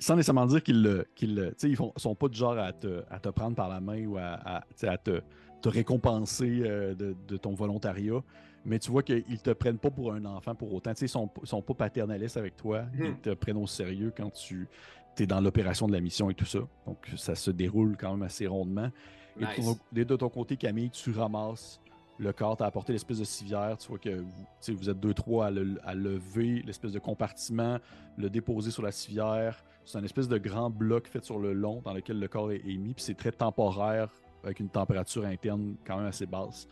[0.01, 3.29] sans nécessairement dire qu'ils qu'ils ils font- sont pas du genre à te, à te
[3.29, 4.65] prendre par la main ou à,
[5.05, 5.21] te,
[5.63, 8.21] te récompenser euh, de, de ton volontariat.
[8.65, 10.93] Mais tu vois qu'ils te prennent pas pour un enfant pour autant.
[11.01, 12.83] Ils sont, sont pas paternalistes avec toi.
[12.93, 13.05] Mhm.
[13.07, 14.67] Ils te prennent au sérieux quand tu
[15.19, 16.61] es dans l'opération de la mission et tout ça.
[16.87, 18.91] Donc, ça se déroule quand même assez rondement.
[19.39, 21.81] Et ton- de ton côté, Camille, tu ramasses
[22.21, 23.77] le corps, tu as apporté l'espèce de civière.
[23.79, 27.79] Tu vois que vous, vous êtes deux, trois à, le- lever l'espèce de compartiment,
[28.19, 29.65] le déposer sur la civière.
[29.87, 32.59] C'est un espèce de grand bloc fait sur le long dans lequel le corps est,
[32.59, 32.93] est mis.
[32.95, 34.11] Puis c'est très temporaire
[34.45, 36.69] avec une température interne quand même assez basse.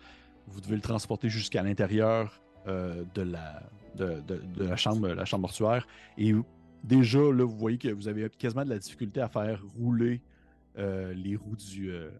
[0.46, 3.62] Vous devez le transporter jusqu'à l'intérieur euh, de, la,
[3.96, 4.22] de,
[4.58, 5.86] la, chambre, la chambre mortuaire.
[6.18, 6.34] Et
[6.84, 10.20] déjà, là, vous voyez que vous avez quasiment de la difficulté à faire rouler
[10.78, 11.90] euh, les roues du.
[11.90, 12.10] euh,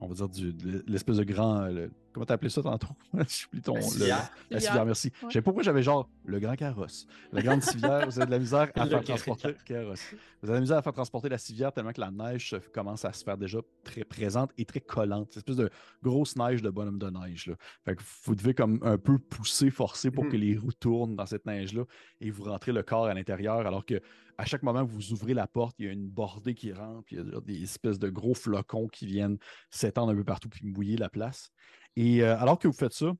[0.00, 0.54] on va dire du,
[0.86, 1.68] l'espèce de grand.
[2.16, 2.88] Comment t'as appelé ça tantôt?
[3.50, 3.74] Plus ton.
[3.74, 4.30] La le- civière.
[4.50, 4.86] la Civière.
[4.86, 5.08] merci.
[5.08, 5.28] Ouais.
[5.28, 7.06] Je sais pas pourquoi j'avais genre le grand carrosse.
[7.30, 9.54] La grande civière, vous avez de la misère à Le faire transporter.
[9.66, 10.02] Carrosse.
[10.42, 13.04] Vous avez de la misère à faire transporter la civière tellement que la neige commence
[13.04, 15.28] à se faire déjà très présente et très collante.
[15.32, 15.70] C'est une espèce de
[16.02, 17.46] grosse neige de bonhomme de neige.
[17.48, 17.54] Là.
[17.84, 20.30] Fait que vous devez comme un peu pousser, forcer pour Mhm.
[20.30, 21.84] que les roues tournent dans cette neige-là
[22.22, 24.00] et vous rentrez le corps à l'intérieur alors que
[24.38, 27.04] à chaque moment que vous ouvrez la porte, il y a une bordée qui rentre,
[27.04, 29.38] puis il y a des espèces de gros flocons qui viennent
[29.70, 31.50] s'étendre un peu partout puis mouiller la place.
[31.96, 33.12] Et euh, alors que vous faites ça,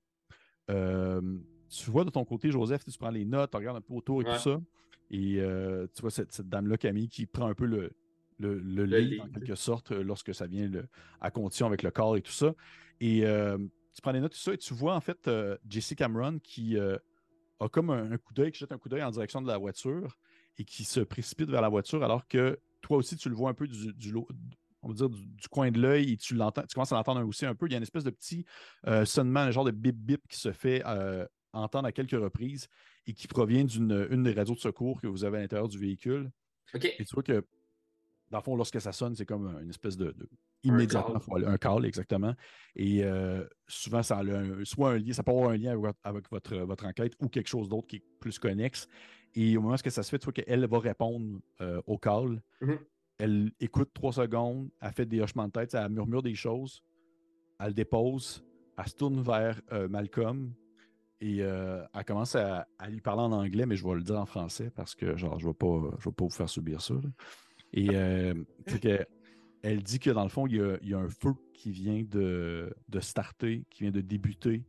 [0.70, 1.20] euh,
[1.68, 4.22] tu vois de ton côté, Joseph, tu prends les notes, tu regardes un peu autour
[4.22, 4.32] et Ouais.
[4.32, 4.60] tout ça.
[5.10, 7.92] Et euh, tu vois cette, cette dame-là, Camille, qui prend un peu le,
[8.38, 10.86] le, le Le lead, en quelque sorte, lorsque ça vient le-
[11.20, 12.54] à condition avec le corps et tout ça.
[13.00, 13.20] Et
[13.94, 15.30] tu prends les notes, tout ça, et tu vois en fait
[15.68, 19.10] Jesse Cameron qui a comme un, un coup d'œil, qui jette un coup d'œil en
[19.10, 20.18] direction de la voiture
[20.58, 23.54] et qui se précipite vers la voiture alors que toi aussi, tu le vois un
[23.54, 24.12] peu du, du
[24.86, 27.26] on va dire du, du coin de l'œil et tu l'entends, tu commences à l'entendre
[27.26, 27.66] aussi un peu.
[27.66, 28.44] Il y a une espèce de petit
[28.86, 32.68] euh, sonnement, un genre de bip bip qui se fait euh, entendre à quelques reprises
[33.06, 35.78] et qui provient d'une une des radios de secours que vous avez à l'intérieur du
[35.78, 36.30] véhicule.
[36.98, 37.44] Et tu vois que,
[38.30, 40.06] dans le fond, lorsque ça sonne, c'est comme une espèce de.
[40.12, 40.28] de-
[40.62, 41.44] immédiatement, call.
[41.46, 42.34] un call, exactement.
[42.74, 45.80] Et euh, souvent, ça a un- soit un lien, ça peut avoir un lien avec,
[45.84, 48.88] votre- avec votre, votre enquête ou quelque chose d'autre qui est plus connexe.
[49.34, 52.42] Et au moment où ça se fait, tu vois qu'elle va répondre euh, au call.
[53.18, 56.82] Elle écoute trois secondes, elle fait des hochements de tête, elle murmure des choses,
[57.58, 58.44] elle le dépose,
[58.76, 60.52] elle se tourne vers euh, Malcolm,
[61.20, 64.20] Et euh, elle commence à, à lui parler en anglais, mais je vais le dire
[64.20, 66.82] en français parce que genre, je ne vais, pas, je vais pas vous faire subir
[66.82, 66.94] ça.
[66.94, 67.08] là.
[67.72, 68.34] Et euh,
[68.66, 69.06] c'est que
[69.62, 71.70] elle dit que dans le fond, il y a, il y a un feu qui
[71.70, 74.64] vient de, de starter, qui vient de débuter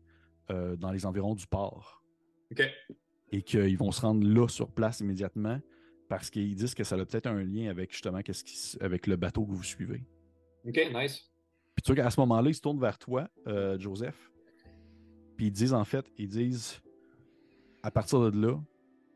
[0.50, 2.02] euh, dans les environs du port.
[2.52, 2.64] OK.
[3.34, 5.60] Et qu'ils vont se rendre là sur place immédiatement
[6.08, 9.16] parce qu'ils disent que ça a peut-être un lien avec justement qu'est-ce qui, avec le
[9.16, 10.04] bateau que vous suivez.
[10.66, 11.30] OK, nice.
[11.76, 14.32] Puis tu vois qu'à ce moment-là, ils se tournent vers toi, euh, Joseph.
[15.36, 16.82] Puis ils disent en fait, ils disent
[17.84, 18.60] à partir de là,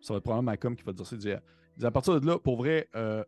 [0.02, 1.16] ça va être probablement Malcolm qui va te dire ça.
[1.16, 3.24] Il dit, il dit, à partir de là, pour vrai, euh,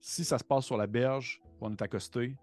[0.00, 2.36] si ça se passe sur la berge, on est accosté,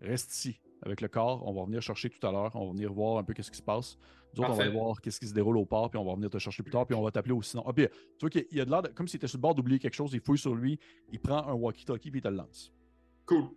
[0.00, 1.46] reste ici avec le corps.
[1.46, 2.54] On va venir chercher tout à l'heure.
[2.54, 3.98] On va venir voir un peu qu'est-ce qui se passe.
[4.34, 6.14] Nous autres, on va aller voir qu'est-ce qui se déroule au port, puis on va
[6.14, 7.50] venir te chercher plus tard, puis on va t'appeler aussi.
[7.50, 7.64] sinon.
[7.66, 9.54] Ah, puis, tu vois qu'il y a de l'air, comme s'il était sur le bord
[9.54, 10.78] d'oublier quelque chose, il fouille sur lui,
[11.10, 12.72] il prend un walkie-talkie, puis il te le lance.
[13.24, 13.48] Cool.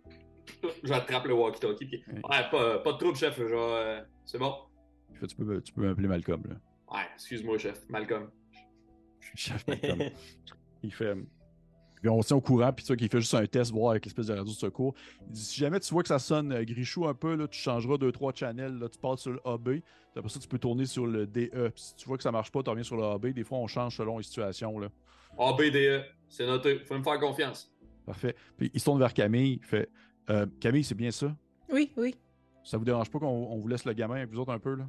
[0.82, 1.86] J'attrape le walkie-talkie.
[1.86, 2.02] Puis...
[2.14, 2.50] Ouais.
[2.50, 3.38] Pas, pas de trouble, chef.
[3.38, 4.54] vais, euh, C'est bon.
[5.28, 6.56] Tu peux, tu peux m'appeler Malcolm, là.
[6.92, 7.86] Ouais, excuse-moi, chef.
[7.88, 8.30] Malcolm.
[9.20, 9.98] Je suis chef Malcolm.
[10.82, 11.14] il fait.
[12.00, 13.90] Puis on se tient au courant, puis tu vois qu'il fait juste un test, voir
[13.90, 14.94] avec l'espèce de radio de secours.
[15.26, 17.58] Il dit si jamais tu vois que ça sonne euh, grichou un peu, là, tu
[17.58, 19.82] changeras deux, trois channels, là, tu passes sur le AB, puis
[20.16, 21.48] après ça, tu peux tourner sur le DE.
[21.50, 23.26] Puis si tu vois que ça marche pas, tu reviens sur le AB.
[23.28, 24.78] Des fois, on change selon les situations.
[24.78, 24.88] Là.
[25.38, 26.78] ABDE, E, c'est noté.
[26.86, 27.70] Faut me faire confiance.
[28.06, 28.34] Parfait.
[28.56, 29.88] Puis il se tourne vers Camille, il fait
[30.30, 31.34] Euh, Camille, c'est bien ça?
[31.72, 32.14] Oui, oui.
[32.64, 34.74] Ça vous dérange pas qu'on on vous laisse le gamin avec vous autres un peu,
[34.74, 34.84] là?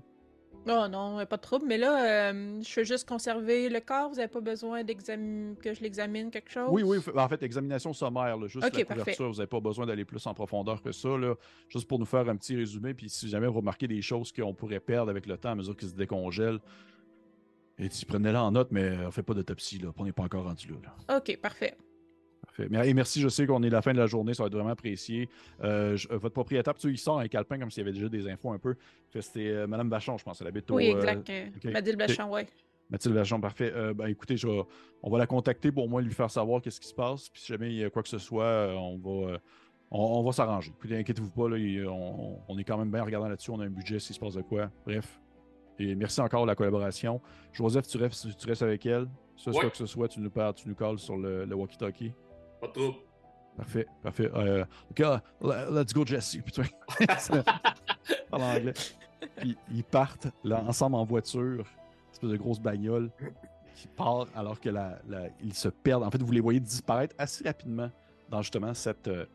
[0.67, 1.65] Oh non, pas de trouble.
[1.67, 4.09] Mais là, euh, je veux juste conserver le corps.
[4.09, 6.69] Vous n'avez pas besoin que je l'examine quelque chose?
[6.71, 6.97] Oui, oui.
[7.15, 8.85] En fait, examination sommaire, là, juste la parfait.
[8.85, 9.29] couverture.
[9.29, 11.09] Vous n'avez pas besoin d'aller plus en profondeur que ça.
[11.17, 11.35] Là,
[11.67, 12.93] juste pour nous faire un petit résumé.
[12.93, 15.75] Puis si jamais vous remarquez des choses qu'on pourrait perdre avec le temps à mesure
[15.75, 16.59] qu'ils se décongèlent,
[17.79, 19.79] et tu prenez-la en note, mais on fait pas d'autopsie.
[19.79, 21.17] Là, on n'est pas encore rendu là.
[21.17, 21.75] Ok, parfait.
[22.57, 22.67] Parfait.
[22.69, 24.47] Mais, et merci, je sais qu'on est à la fin de la journée, ça va
[24.47, 25.29] être vraiment apprécié.
[25.63, 27.93] Euh, je- euh, votre propriétaire, tu sais, il sort un calepin comme s'il y avait
[27.93, 28.75] déjà des infos un peu.
[29.19, 30.41] C'était euh, Madame Vachon, je pense.
[30.41, 30.75] Elle habite au.
[30.75, 31.29] oui, euh, exact.
[31.29, 31.71] euh.
[31.71, 32.47] Mathilde Blachon, ouais.
[32.89, 33.71] Mathilde Vachon, parfait.
[33.73, 34.47] Euh, ben, écoutez, je
[35.03, 37.29] on va la contacter pour au moins lui faire savoir qu'est-ce qui se passe.
[37.29, 39.37] Puis si jamais il y a quoi que ce soit, on va, euh,
[39.89, 40.73] on, on va s'arranger.
[40.77, 41.55] Puis inquiétez-vous pas, là,
[41.89, 43.51] on, on est quand même bien regardant là-dessus.
[43.51, 44.69] On a un budget s'il se passe de quoi.
[44.85, 45.19] Bref.
[45.79, 47.21] Et merci encore de la collaboration.
[47.53, 49.07] Joseph, tu restes, tu restes avec elle?
[49.37, 49.71] Ce soit Ouais.
[49.71, 52.11] que ce soit, tu nous parles, tu nous calls sur le, le walkie-talkie.
[52.61, 52.97] Pas de trouble.
[53.57, 54.31] Parfait, parfait.
[54.33, 54.99] Euh, OK,
[55.41, 56.37] le- let's go, Jesse.
[56.43, 57.43] Puis tu vois, ça
[58.29, 58.73] parle anglais.
[59.37, 63.11] Puis ils partent là, ensemble en voiture, une espèce de grosse bagnole
[63.75, 66.03] qui part alors que la, la- ils se perdent.
[66.03, 67.89] En fait, vous les voyez disparaître assez rapidement
[68.29, 69.25] dans justement cette, euh,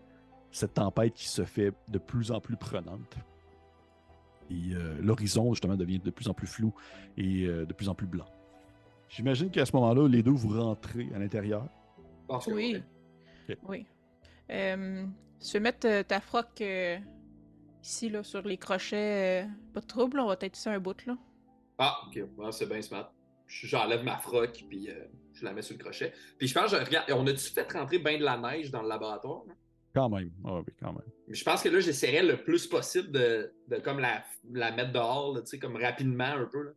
[0.51, 3.17] cette tempête qui se fait de plus en plus prenante.
[4.51, 6.73] Et euh, l'horizon, justement, devient de plus en plus flou
[7.19, 8.27] et euh, de plus en plus blanc.
[9.09, 11.67] J'imagine qu'à ce moment-là, les deux, vous rentrez à l'intérieur.
[12.55, 12.83] Oui.
[13.69, 13.87] Oui.
[14.51, 15.05] Euh,
[15.45, 16.99] je vais mettre euh, ta froc euh,
[17.83, 19.45] ici, là, sur les crochets.
[19.45, 21.17] euh, pas de trouble, on va être ici un bout, là.
[21.79, 23.13] Ah, ok, Ouais, c'est bien smart.
[23.47, 25.05] J'enlève ma froc, puis euh,
[25.35, 26.13] je la mets sur le crochet.
[26.39, 28.89] Puis je pense, je regarde, on a-tu fait rentrer bien de la neige dans le
[28.89, 29.45] laboratoire?
[29.47, 29.55] là?
[29.95, 30.31] Quand même.
[30.45, 31.03] Ah oui, quand même.
[31.29, 34.93] Mais je pense que là, j'essaierais le plus possible de, de comme la, la mettre
[34.93, 36.63] dehors, là, tu sais, comme rapidement un peu.
[36.65, 36.71] Là.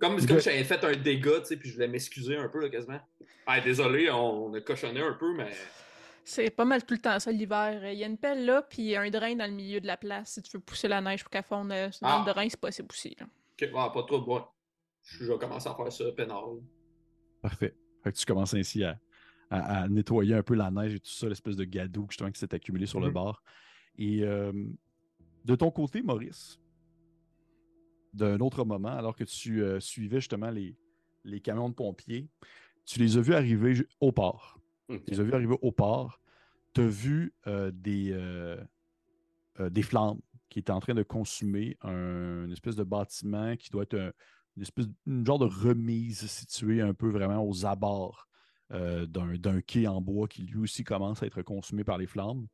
[0.00, 0.30] Comme, c'est Ok.
[0.30, 3.00] comme j'avais fait un dégât, tu sais, puis je voulais m'excuser un peu, là, quasiment.
[3.46, 5.50] Ah, désolé, on, on a cochonné un peu, mais.
[6.24, 7.90] C'est pas mal tout le temps ça l'hiver.
[7.92, 10.34] Il y a une pelle là, puis un drain dans le milieu de la place
[10.34, 12.24] si tu veux pousser la neige pour qu'elle fonde euh, dans Ah.
[12.26, 13.16] le drain, c'est possible aussi.
[13.18, 13.26] Là.
[13.26, 14.54] Ok, ouais, pas trop de bois.
[15.02, 16.44] Je vais commencer à faire ça, peinard.
[17.40, 17.74] Parfait.
[18.04, 18.98] Fait que tu commences ainsi à,
[19.50, 22.38] à- à nettoyer un peu la neige et tout ça, l'espèce de gadou justement qui
[22.38, 23.12] s'est accumulé sur le Mhm.
[23.14, 23.42] bord.
[23.98, 24.52] Et euh,
[25.44, 26.60] de ton côté, Maurice,
[28.14, 30.76] d'un autre moment, alors que tu euh, suivais justement les,
[31.24, 32.28] les camions de pompiers,
[32.84, 34.58] tu les as vus arriver au port.
[34.88, 36.20] Tu les as vus arriver au port.
[36.74, 38.62] Tu as vu euh, des, euh,
[39.60, 43.70] euh, des flammes qui étaient en train de consumer un, une espèce de bâtiment qui
[43.70, 44.12] doit être un,
[44.56, 48.28] une espèce une genre de remise située un peu vraiment aux abords
[48.70, 52.46] d'un quai en bois qui lui aussi commence à être consumé par les flammes.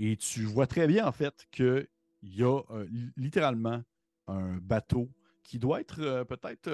[0.00, 1.86] Et tu vois très bien en fait qu'il
[2.24, 3.82] y a li- littéralement
[4.26, 5.08] un bateau
[5.44, 6.68] qui doit être peut-être.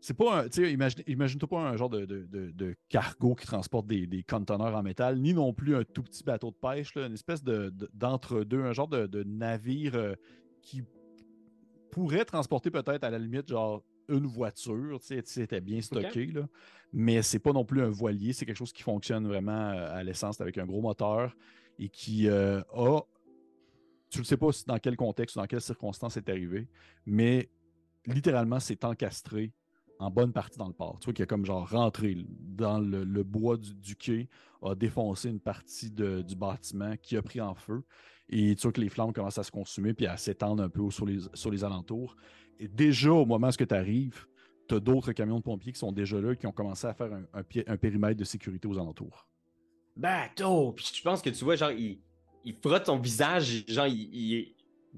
[0.00, 0.62] C'est pas un.
[0.64, 4.74] Imagine, imagine-toi pas un genre de, de- de- de cargo qui transporte des, des conteneurs
[4.74, 7.70] en métal, ni non plus un tout petit bateau de pêche, là, une espèce de,
[7.70, 10.14] de- d'entre-deux, un genre de, de navire euh,
[10.62, 10.82] qui
[11.90, 16.48] pourrait transporter peut-être à la limite genre une voiture, tu sais, c'était bien stocké, là.
[16.92, 20.02] mais c'est pas non plus un voilier, c'est quelque chose qui fonctionne vraiment euh, à
[20.02, 21.36] l'essence avec un gros moteur
[21.78, 23.00] et qui euh, a,
[24.10, 26.66] tu ne sais pas dans quel contexte, dans quelles circonstances c'est arrivé,
[27.06, 27.48] mais
[28.06, 29.52] littéralement c'est encastré
[30.00, 30.98] en bonne partie dans le port.
[30.98, 34.28] Tu vois qu'il a comme genre rentré dans le, bois du, quai,
[34.62, 37.84] a défoncé une partie du bâtiment qui a pris en feu
[38.30, 40.90] Et tu vois que les flammes commencent à se consumer puis à s'étendre un peu
[40.90, 42.16] sur les, sur les alentours.
[42.58, 44.26] Et déjà, au moment où tu arrives,
[44.68, 47.10] tu as d'autres camions de pompiers qui sont déjà là, qui ont commencé à faire
[47.34, 49.28] un, périmètre de sécurité aux alentours.
[49.96, 50.72] Bateau!
[50.72, 52.00] Puis je pense que tu vois, genre, il,
[52.44, 54.54] il frotte son visage, genre, il,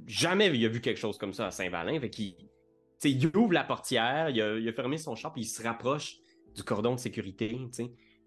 [0.06, 1.98] jamais il a vu quelque chose comme ça à Saint-Valin.
[1.98, 2.36] Fait qu'il
[3.10, 6.16] il ouvre la portière, il a, fermé son char, puis il se rapproche
[6.54, 7.58] du cordon de sécurité,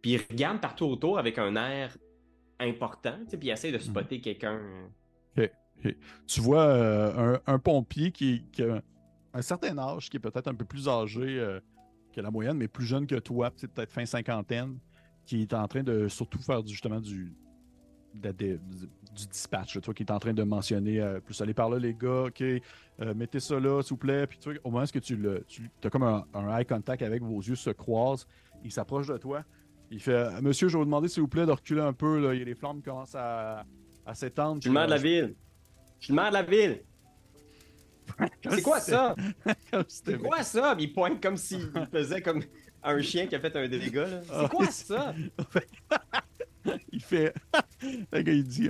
[0.02, 1.98] Puis il regarde partout autour avec un air
[2.60, 3.84] important, puis il essaie de mhm.
[3.84, 4.60] spotter quelqu'un.
[6.28, 8.82] Tu vois euh, un, pompier qui, a
[9.34, 11.60] un certain âge, qui est peut-être un peu plus âgé euh,
[12.14, 14.80] que la moyenne, mais plus jeune que toi, peut-être fin cinquantaine,
[15.26, 17.36] qui est en train de surtout faire justement du,
[18.22, 21.94] du dispatch, toi qui est en train de mentionner euh, plus aller par là, les
[21.94, 22.62] gars, ok, euh,
[23.16, 24.28] mettez ça là, s'il vous plaît.
[24.28, 27.56] Puis au moment où tu, le, tu as comme un, eye contact avec vos yeux
[27.56, 28.28] se croisent,
[28.64, 29.44] il s'approche de toi.
[29.92, 32.20] Il fait euh, Monsieur, je vais vous demander s'il vous plaît de reculer un peu,
[32.20, 32.34] là.
[32.34, 33.66] les flammes commencent à,
[34.06, 34.58] à s'étendre.
[34.58, 35.36] Je suis le maire de la ville.
[36.00, 36.82] Je suis le maire de la ville.
[38.50, 39.16] C'est quoi ça?
[39.88, 40.76] C'est quoi ça?
[40.80, 42.44] Il pointe comme s'il faisait comme
[42.84, 44.22] un chien qui a fait un dégât.
[44.24, 45.14] C'est ah, quoi ça?
[46.92, 47.34] il fait.
[48.12, 48.70] le il dit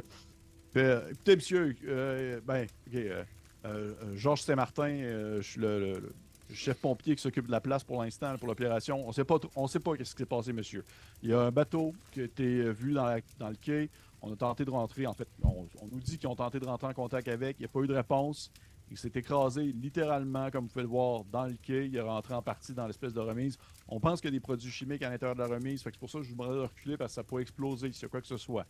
[0.76, 3.24] Écoutez, monsieur, euh, ben, euh,
[3.66, 4.98] euh, Georges Saint-Martin,
[5.38, 6.14] je suis le,
[6.54, 9.08] chef pompier qui s'occupe de la place pour l'instant, pour l'opération.
[9.08, 10.84] On sait pas, on sait pas ce qui s'est passé, monsieur.
[11.24, 13.90] Il y a un bateau qui a été vu dans, dans le quai.
[14.22, 15.08] On a tenté de rentrer.
[15.08, 17.58] En fait, on, on nous dit qu'ils ont tenté de rentrer en contact avec.
[17.60, 18.52] Il n'y a pas eu de réponse.
[18.92, 21.88] Il s'est écrasé littéralement, comme vous pouvez le voir, dans le quai.
[21.88, 23.58] Il est rentré en partie dans l'espèce de remise.
[23.88, 25.82] On pense qu'il y a des produits chimiques à l'intérieur de la remise.
[25.84, 28.04] c'est pour ça que je vous demanderais de reculer parce que ça pourrait exploser s'il
[28.04, 28.66] y a quoi que ce soit.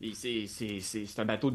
[0.00, 1.52] C'est un bateau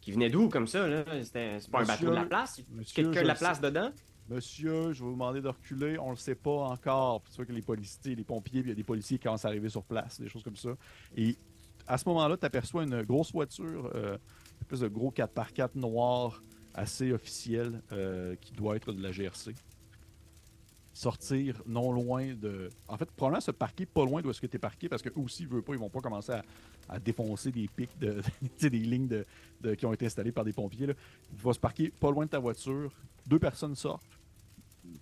[0.00, 0.86] qui venait d'où comme ça?
[0.86, 1.04] là?
[1.24, 2.62] C'est pas un bateau de la place?
[2.94, 3.90] Quelqu'un de la place dedans?
[4.28, 5.98] Monsieur, je vais vous demander de reculer.
[5.98, 7.22] On le sait pas encore.
[7.26, 9.48] C'est sûr que les policiers, les pompiers, il y a des policiers qui commencent à
[9.48, 10.70] arriver sur place, des choses comme ça.
[11.16, 11.36] Et
[11.86, 16.40] à ce moment-là, tu aperçois une grosse voiture, euh, une espèce de gros 4x4 noir
[16.74, 19.54] assez officiel euh, qui doit être de la GRC.
[20.94, 22.68] Sortir non loin de.
[22.86, 25.12] En fait, probablement se parquer pas loin d'où est-ce que tu es parqué parce qu'eux
[25.16, 26.32] aussi, ils pas, ils vont pas commencer
[26.88, 28.20] à, défoncer des pics, de,
[28.60, 30.86] des lignes de, qui ont été installées par des pompiers.
[30.86, 30.94] Là.
[31.42, 32.92] Va se parquer pas loin de ta voiture.
[33.26, 34.18] Deux personnes sortent.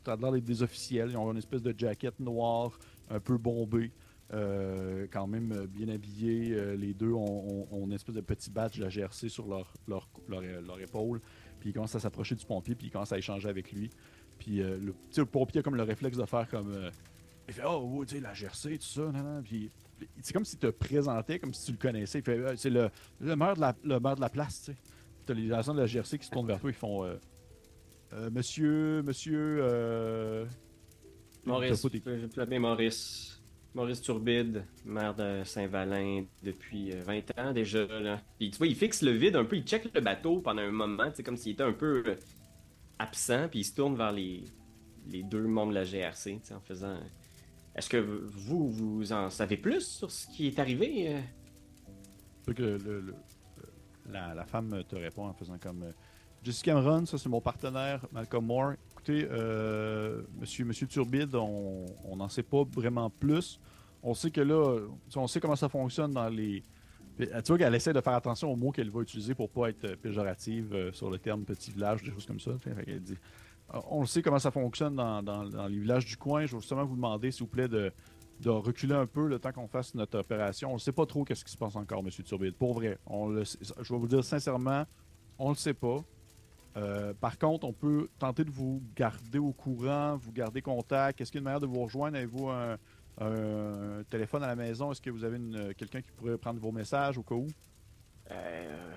[0.04, 1.10] Tu as l'air d'être des officiels.
[1.10, 2.78] Ils ont une espèce de jacket noire,
[3.10, 3.90] un peu bombée.
[4.32, 6.52] Euh, quand même bien habillés.
[6.52, 10.08] Euh, les deux ont, une espèce de petit badge de la GRC sur leur, leur,
[10.28, 11.20] leur épaule.
[11.60, 13.90] Puis il commence à s'approcher du pompier, puis il commence à échanger avec lui.
[14.38, 16.72] Puis euh, le, le, pompier a comme le réflexe de faire comme.
[16.72, 16.90] Euh,
[17.46, 19.12] il fait Oh, tu sais, la GRC, tout ça,
[19.44, 19.70] Puis
[20.22, 22.20] c'est comme s'il te présentait, comme si tu le connaissais.
[22.20, 22.90] Il fait euh, C'est le,
[23.20, 24.78] le, maire de la, le maire de la place, tu sais.
[25.26, 27.06] T'as les agents de la GRC qui se tournent vers toi, ils font
[28.32, 30.48] Monsieur, monsieur.
[31.44, 31.70] Maurice.
[32.58, 33.39] Maurice.
[33.74, 37.86] Maurice Turbide, maire de Saint-Valin depuis 20 euh, ans déjà.
[37.86, 38.20] Là.
[38.38, 40.72] Puis tu vois, il fixe le vide un peu, il check le bateau pendant un
[40.72, 42.16] moment, c'est comme s'il était un peu euh,
[42.98, 44.44] absent, puis il se tourne vers les,
[45.08, 46.98] les deux membres de la GRC en faisant.
[47.76, 51.14] Est-ce que vous, vous en savez plus sur ce qui est arrivé?
[51.14, 52.52] Euh?
[52.52, 52.78] Que
[54.10, 55.92] la, femme te répond en faisant comme.
[56.42, 62.28] Jesse Cameron, ça c'est mon partenaire, Malcolm Moore écoutez, euh, monsieur, monsieur Turbide, on n'en
[62.28, 63.58] sait pas vraiment plus.
[64.02, 64.78] On sait que là,
[65.16, 66.62] on sait comment ça fonctionne dans les.
[67.18, 69.94] Tu vois qu'elle essaie de faire attention aux mots qu'elle va utiliser pour pas être
[69.96, 72.52] péjorative euh, sur le terme petit village, des choses comme ça.
[72.86, 73.16] Elle dit,
[73.90, 76.46] on sait comment ça fonctionne dans, les villages du coin.
[76.46, 77.92] Je vais justement vous demander, s'il vous plaît, de,
[78.46, 80.70] reculer un peu le temps qu'on fasse notre opération.
[80.70, 82.54] On ne sait pas trop qu'est-ce qui se passe encore, Monsieur Turbide.
[82.54, 84.84] Pour vrai, je vais vous dire sincèrement,
[85.38, 86.02] on ne le sait pas.
[86.76, 91.20] Euh, par contre, on peut tenter de vous garder au courant, vous garder contact.
[91.20, 92.16] Est-ce qu'il y a une manière de vous rejoindre?
[92.16, 92.76] Avez-vous un,
[94.08, 94.92] téléphone à la maison?
[94.92, 95.38] Est-ce que vous avez
[95.74, 97.48] quelqu'un qui pourrait prendre vos messages au cas où?
[98.30, 98.94] Euh,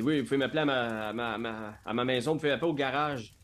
[0.00, 3.34] oui, vous pouvez m'appeler à ma, maison, vous pouvez m'appeler au garage.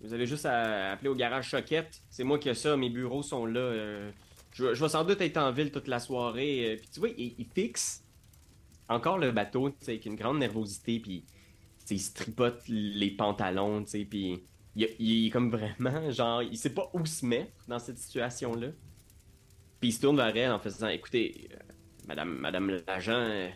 [0.00, 2.00] Vous avez juste à appeler au garage Choquette.
[2.08, 3.60] C'est moi qui ai ça, mes bureaux sont là.
[3.60, 4.10] Euh,
[4.52, 6.76] je, vais sans doute être en ville toute la soirée.
[6.80, 8.02] Puis tu vois, il, fixe
[8.88, 11.00] encore le bateau avec une grande nervosité.
[11.00, 11.24] Puis
[11.90, 14.42] il se tripote les pantalons, tu sais, puis
[14.76, 18.68] il, est comme vraiment, genre, il sait pas où se mettre dans cette situation-là.
[19.80, 21.56] Puis il se tourne vers elle en faisant, écoutez, euh,
[22.06, 23.48] madame, madame l'agent, euh,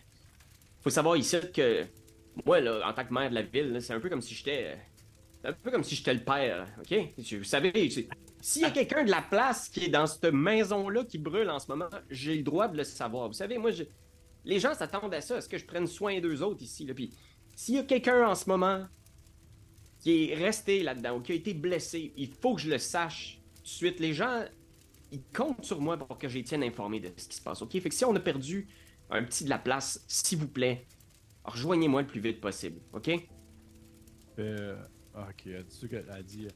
[0.81, 1.85] faut savoir ici que
[2.45, 4.77] moi, là, en tant que maire de la ville, c'est un peu comme si j'étais...
[5.43, 6.95] un peu comme si j'étais le père, OK?
[7.17, 7.89] Vous savez,
[8.41, 11.59] s'il y a quelqu'un de la place qui est dans cette maison-là qui brûle en
[11.59, 13.27] ce moment, j'ai le droit de le savoir.
[13.27, 13.71] Vous savez, moi,
[14.43, 15.37] les gens s'attendent à ça.
[15.37, 16.85] Est-ce que je prenne soin d'eux autres ici?
[16.85, 16.93] Là?
[16.93, 17.11] Puis
[17.55, 18.85] s'il y a quelqu'un en ce moment
[19.99, 23.39] qui est resté là-dedans ou qui a été blessé, il faut que je le sache
[23.55, 23.99] tout de suite.
[23.99, 24.43] Les gens,
[25.11, 27.61] ils comptent sur moi pour que je les tienne informés de ce qui se passe.
[27.61, 27.71] OK?
[27.71, 28.67] Fait que si on a perdu
[29.09, 30.85] un petit de la place, s'il vous plaît,
[31.45, 33.09] rejoignez-moi le plus vite possible, OK?
[34.37, 34.75] Euh,
[35.15, 35.65] ok, elle
[36.15, 36.47] elle dit,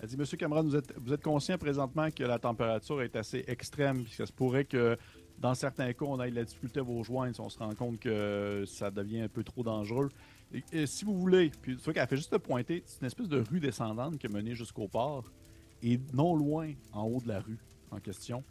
[0.00, 3.44] elle dit, Monsieur Cameron, vous êtes, vous êtes conscient présentement que la température est assez
[3.46, 4.96] extrême, puis ça se pourrait que
[5.38, 7.74] dans certains cas, on ait de la difficulté à vous rejoindre si on se rend
[7.74, 10.08] compte que ça devient un peu trop dangereux.
[10.72, 13.28] Et, si vous voulez, puis tu vois qu'elle fait juste te pointer, c'est une espèce
[13.28, 15.24] de rue descendante qui est menée jusqu'au port.
[15.82, 17.58] Et non loin, en haut de la rue
[17.90, 18.42] en question,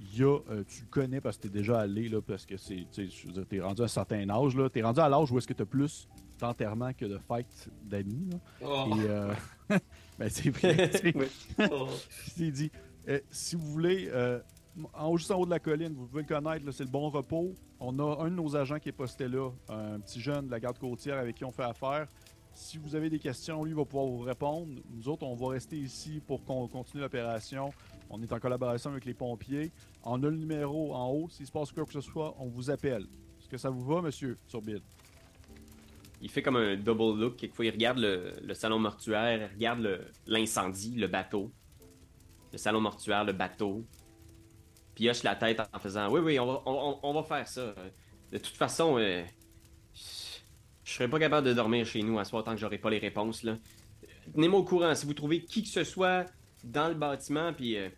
[0.00, 2.44] il y a, euh, tu le connais parce que tu es déjà allé, là, parce
[2.44, 3.08] que c'est, tu
[3.52, 4.68] es rendu à un certain âge, là.
[4.68, 7.68] Tu es rendu à l'âge où est-ce que tu as plus d'enterrement que de fête
[7.84, 8.30] d'amis.
[8.60, 8.90] Oh.
[8.96, 9.32] Et, euh,
[10.18, 10.90] ben, c'est vrai.
[11.70, 11.88] oh.
[12.36, 12.70] Il dit,
[13.08, 14.10] euh, si vous voulez,
[14.92, 17.08] en haut, juste en haut de la colline, vous pouvez le connaître, c'est le bon
[17.08, 17.54] repos.
[17.86, 20.58] On a un de nos agents qui est posté là, un petit jeune de la
[20.58, 22.08] garde côtière avec qui on fait affaire.
[22.54, 24.80] Si vous avez des questions, lui va pouvoir vous répondre.
[24.90, 27.74] Nous autres, on va rester ici pour qu'on continue l'opération.
[28.08, 29.70] On est en collaboration avec les pompiers.
[30.02, 31.28] On a le numéro en haut.
[31.28, 33.02] S'il se passe quoi que ce soit, on vous appelle.
[33.38, 34.82] Est-ce que ça vous va, monsieur Turbide?
[36.22, 37.36] Il fait comme un double look.
[37.36, 41.52] Quelquefois, il regarde le, salon mortuaire, il regarde l'incendie, le, bateau.
[42.50, 43.84] Le salon mortuaire, le bateau.
[44.94, 47.74] Puis hoche la tête en faisant Oui, oui, on va, faire ça.
[48.30, 49.24] De toute façon, euh,
[50.84, 52.98] je serais pas capable de dormir chez nous à soir tant que j'aurai pas les
[52.98, 53.42] réponses.
[53.42, 53.58] là.
[54.32, 56.26] Tenez-moi au courant si vous trouvez qui que ce soit
[56.62, 57.88] dans le bâtiment, puis euh,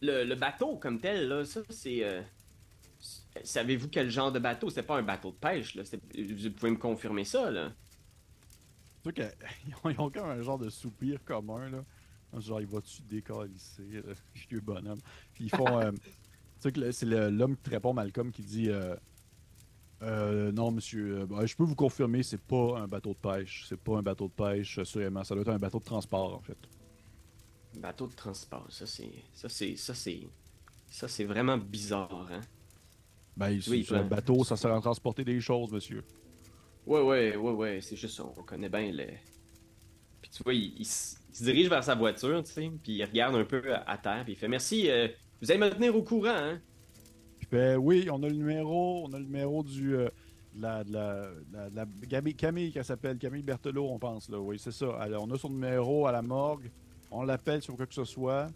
[0.00, 2.02] le, bateau comme tel, là, ça c'est.
[2.02, 2.22] Euh,
[3.44, 4.70] savez-vous quel genre de bateau?
[4.70, 5.82] C'est pas un bateau de pêche, là.
[5.84, 7.72] Vous pouvez me confirmer ça, là
[9.04, 9.30] Tu qu'ils
[9.84, 11.84] ont, ils ont comme un genre de soupir commun, là.
[12.40, 14.02] Genre, il va-tu décalisser,
[14.50, 15.00] vieux bonhomme?
[15.34, 15.80] Puis ils font.
[15.80, 15.98] euh, tu
[16.60, 18.70] sais que c'est l'homme qui répond, Malcolm, qui dit
[20.02, 21.20] euh, non, monsieur.
[21.20, 23.64] Euh, ben, je peux vous confirmer, c'est pas un bateau de pêche.
[23.68, 25.24] C'est pas un bateau de pêche, assurément.
[25.24, 26.58] Ça doit être un bateau de transport, en fait.
[27.78, 29.12] Bateau de transport, ça c'est.
[29.32, 29.76] Ça c'est.
[29.76, 30.20] Ça c'est.
[30.90, 32.40] Ça c'est vraiment bizarre, hein?
[33.36, 36.02] Ben, oui, un bateau, ça sert à transporter des choses, monsieur.
[36.86, 38.24] Ouais, ouais, ouais, ouais, c'est juste ça.
[38.24, 39.18] On connaît bien les.
[40.22, 40.86] Puis tu vois, il,
[41.36, 44.32] se dirige vers sa voiture, tu sais, puis il regarde un peu à, terre, puis
[44.32, 45.08] il fait Merci, euh,
[45.42, 46.60] vous allez me tenir au courant, hein?
[47.50, 50.08] Ben oui, on a le numéro, on a le numéro du euh,
[50.58, 51.30] la, la,
[51.72, 51.86] la,
[52.36, 54.38] Camille, qui s'appelle Camille Berthelot, on pense là.
[54.38, 54.96] Oui, c'est ça.
[54.98, 56.70] Alors, on a son numéro à la morgue.
[57.10, 58.48] On l'appelle sur quoi que ce soit.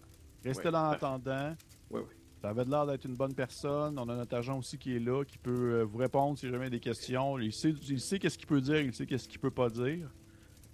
[0.44, 1.54] Restez là en attendant.
[1.90, 2.14] Oui, oui.
[2.40, 3.98] Ça avait l'air d'être une bonne personne.
[3.98, 6.70] On a notre agent aussi qui est là, qui peut euh, vous répondre si jamais
[6.70, 7.38] des questions.
[7.38, 10.10] Il sait, il sait qu'est-ce qu'il peut dire, il sait qu'est-ce qu'il peut pas dire.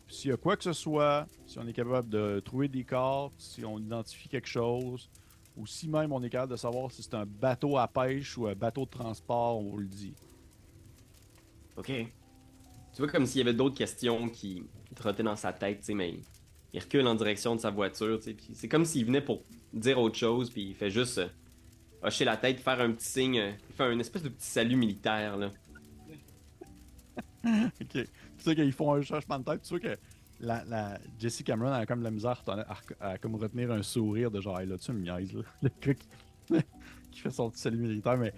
[0.08, 3.34] S'il y a quoi que ce soit, si on est capable de trouver des cartes,
[3.38, 5.10] si on identifie quelque chose,
[5.56, 8.46] ou si même on est capable de savoir si c'est un bateau à pêche ou
[8.46, 10.14] un bateau de transport, on vous le dit.
[11.76, 11.86] Ok.
[11.86, 15.94] Tu vois comme s'il y avait d'autres questions qui trottaient dans sa tête, tu sais,
[15.94, 16.14] mais
[16.72, 19.42] il recule en direction de sa voiture, tu sais, puis c'est comme s'il venait pour
[19.72, 21.28] dire autre chose, puis il fait juste euh,
[22.02, 24.76] hocher la tête, faire un petit signe, euh, il fait un espèce de petit salut
[24.76, 25.50] militaire, là.
[27.80, 28.06] ok.
[28.46, 29.98] Tu sais qu'ils font un changement de tête, tu sais que
[30.38, 30.98] la,
[31.44, 32.40] Cameron a comme la misère
[33.00, 35.32] à, comme retenir un sourire de genre, là, tu me niaises.
[35.62, 35.98] Le truc
[37.10, 38.32] qui, fait son petit salut militaire, mais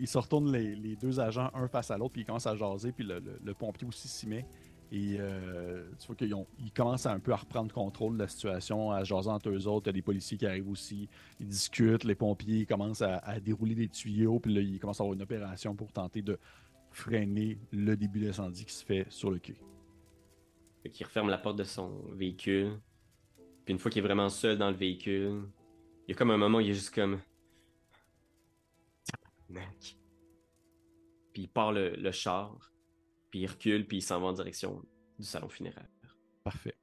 [0.00, 2.92] ils se retournent les, deux agents un face à l'autre, puis ils commencent à jaser,
[2.92, 4.46] puis le, pompier aussi s'y met.
[4.90, 8.90] Et euh, tu vois qu'ils ils commencent un peu à reprendre contrôle de la situation,
[8.90, 9.86] à jaser entre eux autres.
[9.86, 11.10] Il y a des policiers qui arrivent aussi.
[11.40, 15.04] Ils discutent, les pompiers commencent à, à dérouler des tuyaux, puis là, ils commencent à
[15.04, 16.38] avoir une opération pour tenter de
[16.92, 19.56] freiner le début d'incendie qui se fait sur le quai.
[20.92, 22.80] Qui referme la porte de son véhicule.
[23.64, 25.42] Puis une fois qu'il est vraiment seul dans le véhicule,
[26.06, 27.20] il y a comme un moment où il est juste comme.
[31.32, 32.72] Puis il part le, char,
[33.30, 34.82] puis il recule, puis il s'en va en direction
[35.18, 35.88] du salon funéraire.
[36.42, 36.76] Parfait.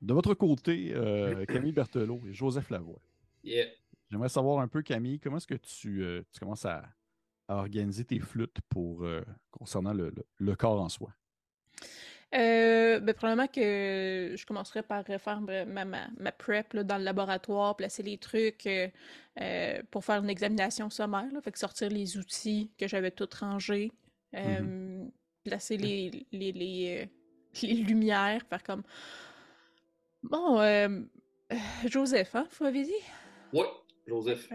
[0.00, 3.00] De votre côté, euh, Camille Berthelot et Joseph Lavoie.
[3.44, 3.66] Yeah.
[4.10, 6.84] J'aimerais savoir un peu, Camille, comment est-ce que tu, euh, commences à,
[7.48, 11.12] organiser tes flûtes pour euh, concernant le corps en soi?
[12.34, 18.02] Euh, ben, probablement que je commencerai par faire ma, ma, prep dans le laboratoire, placer
[18.02, 21.26] les trucs euh, pour faire une examination sommaire.
[21.32, 23.92] Là, fait que sortir les outils que j'avais tout rangés,
[24.34, 25.10] mm-hmm.
[25.44, 27.08] placer les, les, les,
[27.62, 28.82] les, lumières, faire comme.
[30.24, 30.60] Bon,
[31.86, 33.02] Joseph, hein, vous m'avez dit?
[33.52, 33.66] Oui,
[34.06, 34.48] Joseph.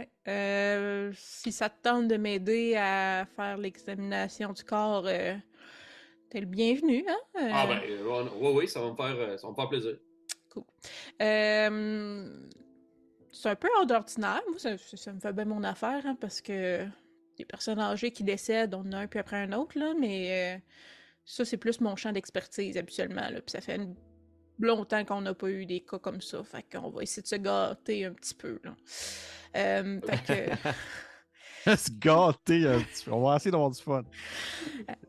[1.14, 5.08] si ça te tente de m'aider à faire l'examination du corps
[6.32, 7.20] T'es le bienvenu, hein?
[7.36, 7.82] Ah ben,
[8.40, 9.98] oui, oui, ça va me faire, euh, ça va me faire plaisir.
[10.50, 10.64] Cool.
[11.22, 12.48] Euh,
[13.34, 14.42] c'est un peu hors d'ordinaire.
[14.48, 16.86] Moi, ça, me fait bien mon affaire, hein, parce que
[17.38, 20.56] des personnes âgées qui décèdent, on en a un puis après un autre, là, mais
[20.56, 20.60] euh,
[21.26, 23.82] ça, c'est plus mon champ d'expertise habituellement, là, puis ça fait
[24.58, 27.36] longtemps qu'on n'a pas eu des cas comme ça, fait qu'on va essayer de se
[27.36, 28.74] gâter un petit peu, là.
[29.54, 30.58] Fait
[31.66, 31.76] que...
[31.76, 33.12] se gâter un petit peu.
[33.12, 34.04] On va essayer d'avoir du fun.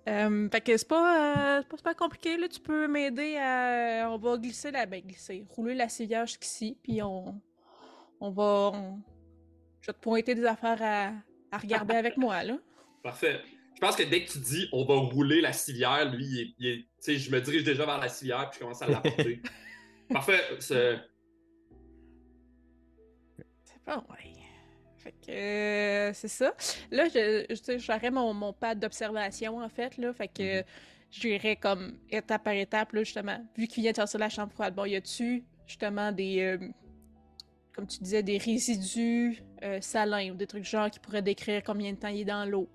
[0.09, 2.47] Euh, fait que c'est pas, euh, c'est pas super compliqué, là.
[2.49, 4.09] Tu peux m'aider à.
[4.11, 4.85] On va glisser la.
[4.85, 5.47] Ben, glisser.
[5.49, 7.41] Rouler la civière jusqu'ici, puis on.
[8.21, 8.71] On va.
[8.75, 9.01] on-
[9.81, 11.13] Je vais te pointer des affaires à,
[11.55, 12.59] à regarder avec moi, là.
[13.03, 13.41] Parfait.
[13.75, 16.55] Je pense que dès que tu dis on va rouler la civière, lui, il est-
[16.59, 18.89] il est- tu sais, je me dirige déjà vers la civière puis je commence à
[18.89, 19.41] l'apporter.
[20.11, 20.41] Parfait.
[20.61, 20.99] c'est-
[23.65, 24.32] C'est bon, ouais.
[25.03, 26.55] Fait que euh, c'est ça.
[26.91, 30.13] Là, je, je- j'aurais mon, mon pad d'observation, en fait, là.
[30.13, 30.63] Fait que
[31.11, 33.39] j'irais comme étape par étape, là, justement.
[33.57, 36.41] Vu qu'il vient de sortir la chambre froide, bon, y a-tu, justement, des...
[36.41, 36.59] euh,
[37.75, 41.93] comme tu disais, des résidus euh, salins ou des trucs genre qui pourraient décrire combien
[41.93, 42.69] de temps il est dans l'eau?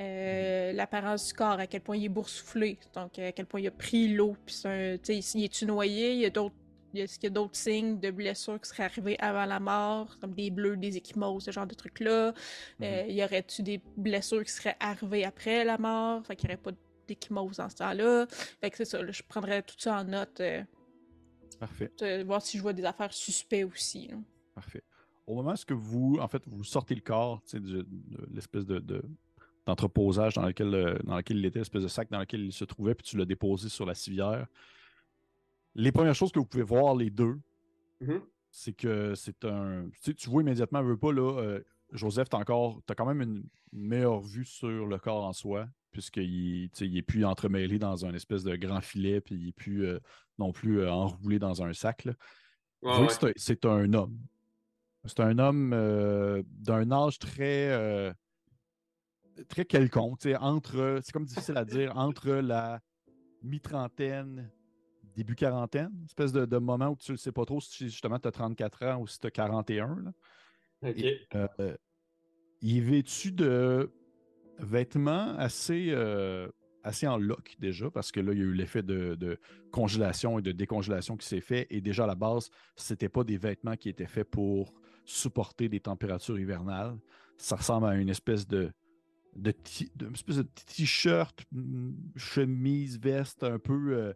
[0.00, 3.68] Euh, L'apparence du corps, à quel point il est boursouflé, donc à quel point il
[3.68, 6.54] a pris l'eau, puis il est-tu noyé, il y a d'autres
[6.94, 10.34] Est-ce qu'il y a d'autres signes de blessures qui seraient arrivés avant la mort, comme
[10.34, 12.32] des bleus, des échymoses, ce genre de trucs-là?
[12.82, 16.24] Euh, y aurait-tu des blessures qui seraient arrivées après la mort?
[16.26, 16.72] Fait qu'il n'y aurait pas
[17.06, 18.26] d'échymose dans ce temps-là.
[18.60, 20.62] Fait que c'est ça, là, je prendrais tout ça en note, euh,
[21.58, 21.90] Parfait.
[22.24, 24.08] voir si je vois des affaires suspectes aussi.
[24.08, 24.16] là.
[24.54, 24.82] Parfait.
[25.26, 27.86] Au moment où vous, en fait, vous sortez le corps, tu sais, de,
[28.32, 29.04] l'espèce de, de-
[29.66, 32.64] d'entreposage dans lequel, euh, dans lequel il était, l'espèce de sac dans lequel il se
[32.64, 34.46] trouvait, puis tu l'as déposé sur la civière.
[35.80, 37.38] Les premières choses que vous pouvez voir, les deux,
[38.00, 38.20] Mhm.
[38.50, 39.88] c'est que c'est un.
[39.94, 41.60] Tu, sais, tu vois immédiatement, veux pas, là, euh,
[41.92, 42.80] Joseph, t'as encore.
[42.86, 47.24] T'as quand même une meilleure vue sur le corps en soi, puisqu'il il est plus
[47.24, 49.98] entremêlé dans un espèce de grand filet, puis il est plus euh,
[50.38, 52.04] non plus euh, enroulé dans un sac.
[52.04, 52.12] là.
[52.82, 53.32] Voyez ouais.
[53.32, 54.18] que c'est un- homme.
[55.04, 55.70] C'est un homme
[56.44, 58.14] d'un âge très,
[59.48, 60.26] très quelconque.
[60.40, 62.80] Entre, c'est comme difficile à dire, entre la
[63.42, 64.50] mi-trentaine,
[65.20, 68.26] début quarantaine, espèce de, de moment où tu ne sais pas trop si justement tu
[68.28, 69.96] as 34 ans ou si tu as 41.
[70.02, 70.12] là.
[70.82, 71.04] Ok.
[71.34, 71.76] Euh,
[72.62, 73.90] il est vêtu de
[74.58, 76.48] vêtements assez, euh,
[76.82, 79.38] assez en loc déjà, parce que là, il y a eu l'effet de, de
[79.70, 81.66] congélation et de décongélation qui s'est fait.
[81.70, 84.72] Et déjà à la base, ce n'était pas des vêtements qui étaient faits pour
[85.04, 86.96] supporter des températures hivernales.
[87.36, 88.70] Ça ressemble à une espèce de,
[89.36, 94.12] de, ti- de- une espèce de t-shirt, mm, chemise, veste un peu, euh,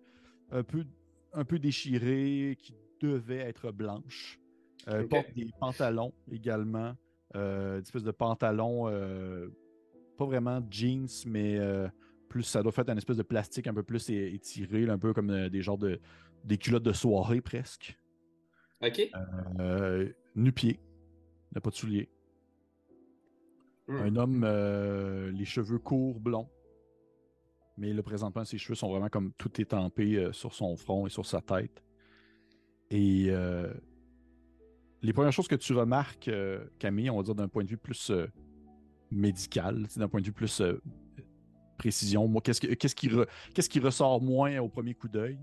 [0.55, 0.85] un peu,
[1.33, 4.41] un peu déchirée qui devait être blanche.
[4.89, 5.07] Euh.
[5.07, 6.95] Porte des pantalons également.
[7.37, 9.49] Euh, une espèce de pantalon, euh,
[10.17, 11.89] pas vraiment jeans, mais euh,
[12.29, 15.31] plus ça doit faire un espèce de plastique un peu plus étiré, un peu comme
[15.31, 16.01] euh, des genres de
[16.45, 17.99] des culottes de soirée presque.
[18.83, 19.11] Ok.
[20.37, 20.79] Nu-pied,
[21.55, 22.11] n'a pas de souliers.
[23.89, 23.97] Hmm.
[23.97, 26.49] Un homme, les cheveux courts, blonds.
[27.77, 31.11] Mais là, présentement, ses cheveux sont vraiment comme tout étampés euh, sur son front et
[31.11, 31.83] sur sa tête.
[32.91, 33.73] Et euh,
[35.03, 37.77] les premières choses que tu remarques, euh, Camille, on va dire d'un point de vue
[37.77, 38.13] plus
[39.11, 40.63] médical, d'un point de vue plus
[41.77, 45.39] précision, moi, qu'est-ce, que- qu'est-ce, qui ressort moins au premier coup d'œil?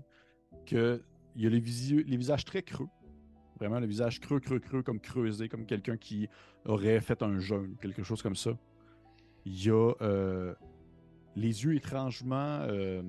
[0.66, 1.02] Que
[1.34, 2.88] il y a les, les visages très creux.
[3.58, 6.28] Vraiment, le visage creux, creux, creux, comme creusé, comme quelqu'un qui
[6.64, 8.58] aurait fait un jeûne, quelque chose comme ça.
[9.44, 9.92] Il y a
[11.36, 13.02] les yeux étrangement, euh,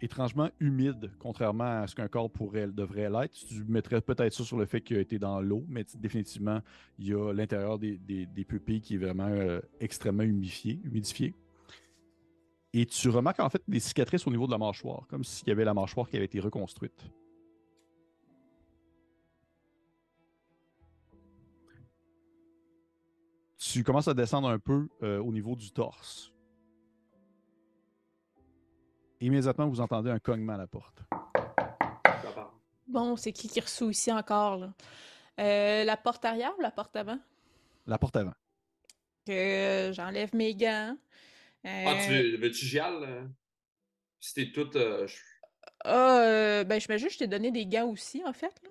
[0.00, 3.34] étrangement humides, contrairement à ce qu'un corps pourrait, devrait l'être.
[3.34, 6.60] Tu mettrais peut-être ça sur le fait qu'il a été dans l'eau, mais définitivement,
[6.98, 11.34] il y a l'intérieur des, des- pupilles qui est vraiment euh, extrêmement humidifié.
[12.72, 15.52] Et tu remarques en fait des cicatrices au niveau de la mâchoire, comme s'il y
[15.52, 17.08] avait la mâchoire qui avait été reconstruite.
[23.56, 26.33] Tu commences à descendre un peu euh, au niveau du torse.
[29.28, 30.98] Immédiatement, vous entendez un cognement à la porte.
[32.86, 34.74] Bon, c'est qui qui reçoit ici encore, là?
[35.40, 37.18] Euh, la porte arrière ou la porte avant?
[37.86, 38.34] La porte avant.
[39.26, 40.98] Que j'enlève mes gants.
[41.64, 42.96] Ah, tu Euh, veux, veux-tu gial?
[43.02, 43.26] euh?
[44.34, 44.76] T'es tout.
[44.76, 45.16] euh, je-
[45.84, 48.52] Ah, euh, ben, je me juste, je t'ai donné des gants aussi, en fait.
[48.62, 48.68] Là.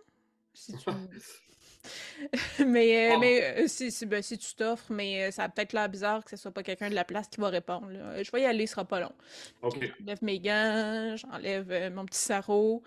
[0.54, 0.86] Si tu...
[2.68, 3.20] mais euh, Oh.
[3.20, 6.24] mais euh, si, si, ben, si tu t'offres, mais euh, ça a peut-être l'air bizarre
[6.24, 7.90] que ce soit pas quelqu'un de la place qui va répondre.
[7.90, 8.22] là.
[8.24, 9.12] Je vais y aller, ce sera pas long.
[9.62, 9.92] Ok.
[10.00, 12.84] J'enlève mes gants, j'enlève euh, mon petit sarrau.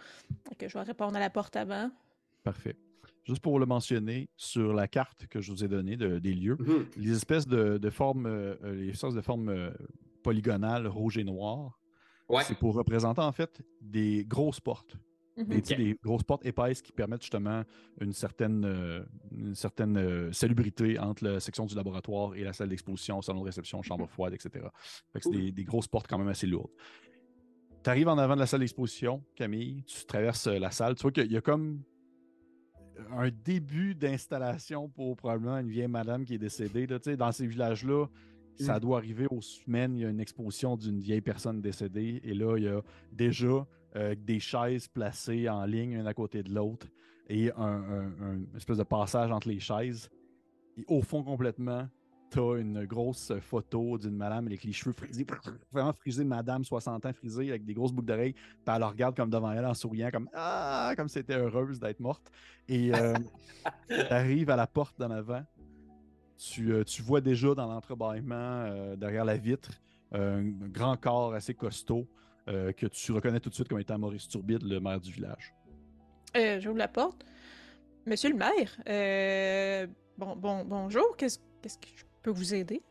[0.58, 1.90] que je vais répondre à la porte avant.
[2.42, 2.76] Parfait.
[3.24, 6.56] Juste pour le mentionner, sur la carte que je vous ai donnée de- des lieux,
[6.60, 6.86] Mhm.
[6.96, 9.70] les espèces de, de formes, euh, les espèces de formes euh,
[10.22, 11.80] polygonales rouges et noires,
[12.28, 12.42] Ouais.
[12.44, 14.96] c'est pour représenter en fait des grosses portes.
[15.36, 15.60] Mhm.
[15.60, 17.62] Des, grosses portes épaisses qui permettent justement
[18.00, 19.04] une certaine, euh,
[19.36, 23.46] une certaine euh, salubrité entre la section du laboratoire et la salle d'exposition, salon de
[23.46, 24.66] réception, chambre froide, etc.
[25.12, 26.70] Fait que c'est des, des grosses portes quand même assez lourdes.
[27.84, 31.02] Tu arrives en avant de la salle d'exposition, Camille, tu traverses euh, la salle, tu
[31.02, 31.82] vois qu'il y a comme
[33.10, 36.86] un début d'installation pour probablement une vieille madame qui est décédée.
[36.86, 38.06] Là, Tu sais, dans ces villages-là,
[38.58, 38.80] ça Mm.
[38.80, 42.20] doit arriver aux semaines, il y a une exposition d'une vieille personne décédée.
[42.24, 42.82] Et là, il y a
[43.12, 43.66] déjà
[43.96, 46.86] euh, des chaises placées en ligne, une à côté de l'autre,
[47.28, 50.08] et un, un- un espèce de passage entre les chaises.
[50.76, 51.88] Et au fond, complètement,
[52.30, 55.24] t'as une grosse photo d'une madame avec les cheveux frisés,
[55.72, 58.32] vraiment frisés, madame 60 ans frisée, avec des grosses boucles d'oreilles.
[58.34, 62.00] Puis elle la regarde comme devant elle en souriant, comme Ah, comme c'était heureuse d'être
[62.00, 62.30] morte.
[62.68, 63.14] Et euh,
[64.08, 65.42] t'arrives à la porte d'en avant.
[66.38, 69.70] Tu, euh, tu vois déjà dans l'entrebâillement, euh, derrière la vitre,
[70.14, 72.06] euh, un grand corps assez costaud
[72.48, 75.54] euh, que tu reconnais tout de suite comme étant Maurice Turbide, le maire du village.
[76.36, 77.24] Euh, J'ouvre la porte.
[78.06, 79.86] Monsieur le maire, euh,
[80.16, 82.82] bon, bon, bonjour, qu'est-ce qu'est-ce que je peux vous aider?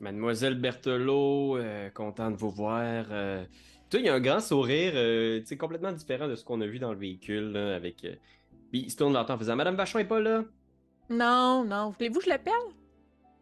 [0.00, 3.06] Mademoiselle Berthelot, euh, content de vous voir.
[3.10, 3.44] euh.
[3.88, 6.44] Tu sais, il y a un grand sourire, euh, tu sais, complètement différent de ce
[6.44, 8.04] qu'on a vu dans le véhicule, là, avec...
[8.04, 8.16] euh,
[8.70, 10.44] Puis il se tourne vers toi en faisant «Madame Vachon est pas là?
[11.08, 12.52] Non, non, voulez-vous que je l'appelle?»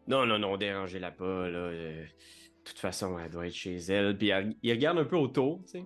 [0.07, 1.71] Non, non, non, dérangez-la pas, là.
[2.63, 4.17] Euh, De toute façon, elle doit être chez elle.
[4.17, 5.85] Puis elle- il regarde un peu autour, tu sais.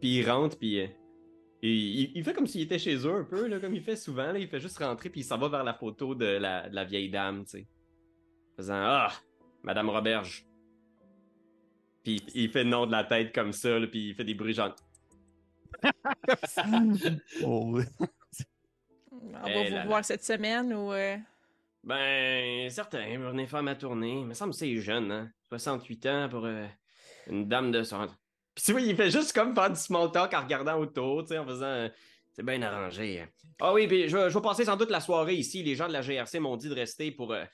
[0.00, 0.80] Puis il rentre, puis...
[0.80, 0.86] euh,
[1.62, 4.32] il, fait comme s'il était chez eux un peu, là, comme il fait souvent.
[4.32, 6.74] Là, il fait juste rentrer, puis il s'en va vers la photo de la, de
[6.74, 7.66] la vieille dame, tu sais.
[8.56, 9.12] Faisant Ah,
[9.62, 10.44] Madame Roberge.
[12.02, 14.34] Puis il fait le nom de la tête comme ça, là, puis il fait des
[14.34, 14.74] bruits genre.
[17.44, 17.78] Oh,
[19.10, 19.86] On va Eh vous là là.
[19.86, 20.92] voir cette semaine ou...
[21.84, 24.20] Ben, certain, venez faire ma tournée.
[24.20, 25.30] Il me semble que c'est jeune, hein.
[25.48, 26.66] 68 ans pour euh,
[27.28, 28.06] une dame de son.
[28.54, 31.28] Puis tu vois, il fait juste comme faire du small talk en regardant autour, tu
[31.28, 31.66] sais, en faisant.
[31.66, 31.88] euh,
[32.34, 33.26] c'est bien arrangé.
[33.60, 35.62] Ah oui, puis je, vais- je passer sans doute la soirée ici.
[35.62, 37.32] Les gens de la GRC m'ont dit de rester pour.
[37.32, 37.44] Euh,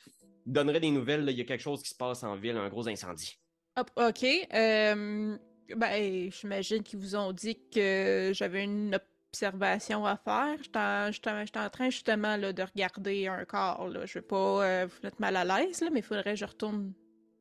[0.47, 1.26] donnerai des nouvelles.
[1.29, 3.39] Il y a quelque chose qui se passe en ville, un gros incendie.
[3.76, 4.24] hop, ok.
[4.55, 5.37] euh,
[5.76, 8.99] ben, j'imagine qu'ils vous ont dit que j'avais une
[9.33, 10.57] observation à faire.
[10.62, 11.11] J'étais en,
[11.45, 13.89] j'étais en- train justement là, de regarder un corps.
[13.89, 14.07] Là.
[14.07, 16.93] Je veux pas euh, vous mettre mal à l'aise, mais il faudrait que je retourne.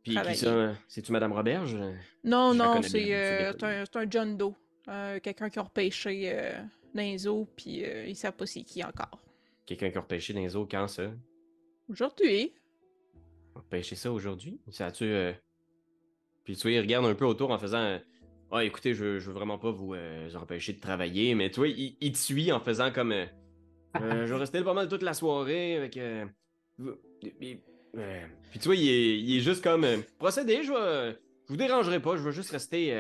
[0.03, 1.75] Puis qui ça euh, C'est-tu Madame Roberge?
[2.23, 4.53] Non, Je la non, connais c'est euh, un, un John Doe.
[4.89, 6.53] Euh, Quelqu'un qui a repêché euh,
[6.93, 9.19] dans les eaux, puis euh, ils savent pas c'est qui encore.
[9.65, 11.11] Quelqu'un qui a repêché dans les eaux quand ça?
[11.89, 12.53] Aujourd'hui.
[13.53, 14.59] Repêché ça aujourd'hui?
[14.71, 15.03] Ça a-tu.
[15.05, 15.33] euh,
[16.45, 17.99] Puis tu vois, il regarde un peu autour en faisant.
[18.51, 21.49] Euh, Ah, écoutez, je, je veux vraiment pas vous, euh, vous empêcher de travailler, mais
[21.49, 23.11] tu vois, il, il te suit en faisant comme.
[23.11, 23.25] euh,
[24.01, 25.97] Euh, je vais rester là pas mal toute la soirée avec.
[26.77, 29.85] Puis tu vois, il est, il est juste comme.
[29.85, 31.17] euh, Procédez, je vais.
[31.45, 32.93] Je vous dérangerai pas, je veux juste rester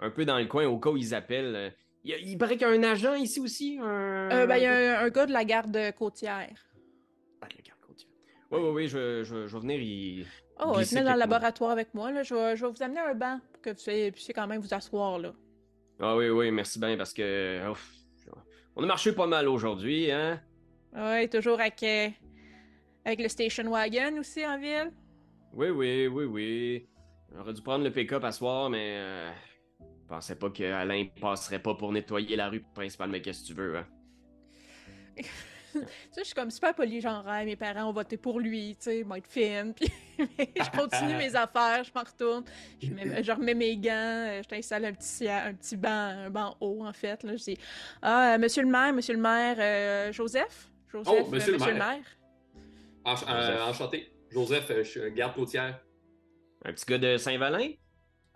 [0.00, 1.74] un peu dans le coin au cas où ils appellent.
[2.02, 3.78] Il, paraît qu'il y a un agent ici aussi.
[3.80, 4.30] Un...
[4.32, 6.48] Euh, ben, il y a un, un gars de la garde côtière.
[7.42, 8.08] Ah, le garde côtier.
[8.50, 9.80] Oui, oui, oui, je, je, je vais venir.
[9.80, 10.26] Il...
[10.58, 12.10] Oh, venez dans le laboratoire avec moi.
[12.10, 12.22] Là.
[12.22, 14.72] Je, vais, je vais vous amener un banc pour que vous puissiez quand même vous
[14.72, 15.18] asseoir.
[15.18, 15.32] là.
[16.00, 17.68] Ah oui, oui, merci bien parce que.
[17.70, 17.92] ouf,
[18.76, 20.40] on a marché pas mal aujourd'hui, hein?
[20.94, 22.08] Ouais, toujours avec, euh,
[23.04, 24.92] avec le station wagon aussi en ville.
[25.52, 26.88] Oui, oui, oui, oui.
[27.34, 28.96] J'aurais dû prendre le pick-up à soir, mais.
[28.98, 29.30] Euh,
[29.80, 33.46] je pensais pas que Alain passerait pas pour nettoyer la rue principale, mais qu'est-ce que
[33.48, 33.86] tu veux, hein?
[35.74, 38.84] Tu sais, je suis comme super poli, genre, mes parents ont voté pour lui, tu
[38.84, 39.72] sais, ils vont être fine.
[39.74, 42.44] Puis je continue mes affaires, je m'en retourne,
[42.80, 46.30] je, mets- je remets mes gants, euh, je t'installe un petit, un petit banc, un
[46.30, 47.22] banc haut, en fait.
[47.22, 47.58] Là, je dis,
[48.02, 50.68] ah, euh, monsieur le maire, monsieur le maire, euh, Joseph?
[50.90, 52.04] Joseph, Oh, monsieur euh, le maire.
[53.04, 53.62] Ench- euh, Joseph.
[53.68, 54.12] enchanté.
[54.30, 55.80] Joseph, je suis garde côtière.
[56.64, 57.70] Un petit gars de Saint-Valin?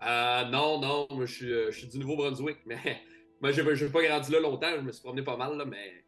[0.03, 3.01] Euh, non, non, moi, je suis, je suis du Nouveau-Brunswick, mais
[3.41, 6.04] moi, j'ai j'ai pas grandi là longtemps, je me suis promené pas mal, là, mais.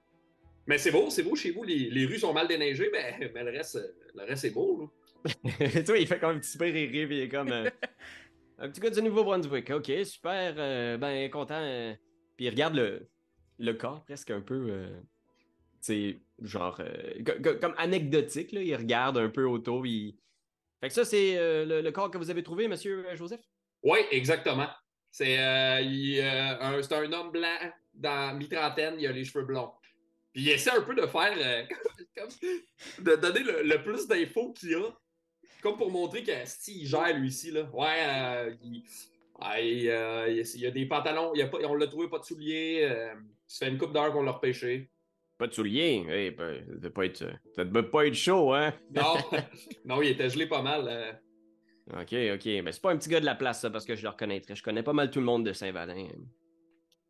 [0.67, 3.43] Mais c'est beau, c'est beau chez vous, les, les rues sont mal déneigées, mais, mais
[3.43, 3.79] le, reste,
[4.13, 4.91] le reste est beau.
[5.59, 7.51] Tu vois, il fait comme un petit super rire, il est comme.
[7.51, 7.69] euh,
[8.59, 9.69] un petit gars du Nouveau-Brunswick.
[9.71, 10.53] Ok, super.
[10.57, 11.59] euh, ben, content.
[11.59, 11.93] euh.
[12.35, 13.09] Puis il regarde le,
[13.57, 14.85] le corps presque un peu.
[15.81, 16.79] tu sais, genre.
[17.25, 18.61] co- co- comme anecdotique, là.
[18.61, 19.85] Il regarde un peu autour.
[19.85, 20.15] Il...
[20.79, 23.41] Fait que ça, c'est le, le corps que vous avez trouvé, monsieur Joseph?
[23.83, 24.69] Oui, exactement.
[25.11, 27.57] C'est un, c'est un homme blanc
[27.93, 29.71] dans mi-trentaine, il a les cheveux blonds.
[30.33, 31.33] Puis il essaie un peu de faire.
[31.37, 31.63] euh,
[32.17, 34.89] comme- de donner le, le plus d'infos qu'il a.
[35.61, 37.51] Comme pour montrer que si, il gère lui ici.
[37.51, 37.63] Là.
[37.73, 38.83] Ouais, euh, il,
[39.39, 42.07] ah, il, euh, il- y a des pantalons, il y a pas, on l'a trouvé
[42.09, 42.87] pas de souliers.
[43.47, 44.89] ça fait une coupe d'heure qu'on l'a repêché.
[45.37, 46.03] Pas de souliers?
[46.09, 47.25] Hey, ben, ça devait pas être,
[47.55, 48.73] ça devait pas être chaud, hein?
[48.91, 49.13] Non,
[49.85, 51.21] non, il était gelé pas mal.
[51.91, 52.45] Ok, ok.
[52.63, 54.55] Mais c'est pas un petit gars de la place, ça, parce que je le reconnaîtrais.
[54.55, 56.07] Je connais pas mal tout le monde de Saint-Valin.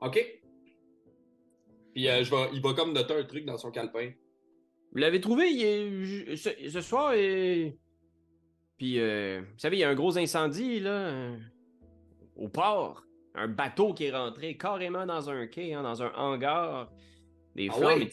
[0.02, 0.20] OK.
[1.98, 4.12] Puis euh, je vais, il va comme noter un truc dans son calepin.
[4.92, 5.50] Vous l'avez trouvé?
[5.50, 7.76] Il est- ce, ce soir et.
[8.78, 11.38] Puis, euh, vous savez, il y a un gros incendie, là, euh,
[12.36, 13.04] au port.
[13.34, 16.92] Un bateau qui est rentré carrément dans un quai, hein, dans un hangar.
[17.56, 18.00] Des Ah flammes.
[18.02, 18.10] ouais?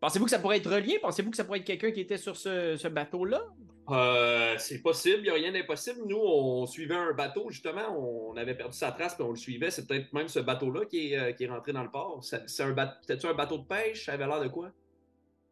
[0.00, 0.98] Pensez-vous que ça pourrait être relié?
[1.00, 3.42] Pensez-vous que ça pourrait être quelqu'un qui était sur ce, ce bateau-là?
[3.90, 6.00] Euh, c'est possible, il n'y a rien d'impossible.
[6.06, 9.70] Nous, on suivait un bateau, justement, on avait perdu sa trace, puis on le suivait.
[9.70, 12.22] C'est peut-être même ce bateau-là qui est, euh, qui est rentré dans le port.
[12.22, 14.04] C'est c'est un bateau, peut-être un bateau de pêche?
[14.06, 14.70] Ça avait l'air de quoi?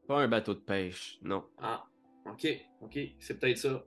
[0.07, 1.45] Pas un bateau de pêche, non.
[1.61, 1.85] Ah,
[2.27, 2.47] ok,
[2.83, 3.85] ok, c'est peut-être ça.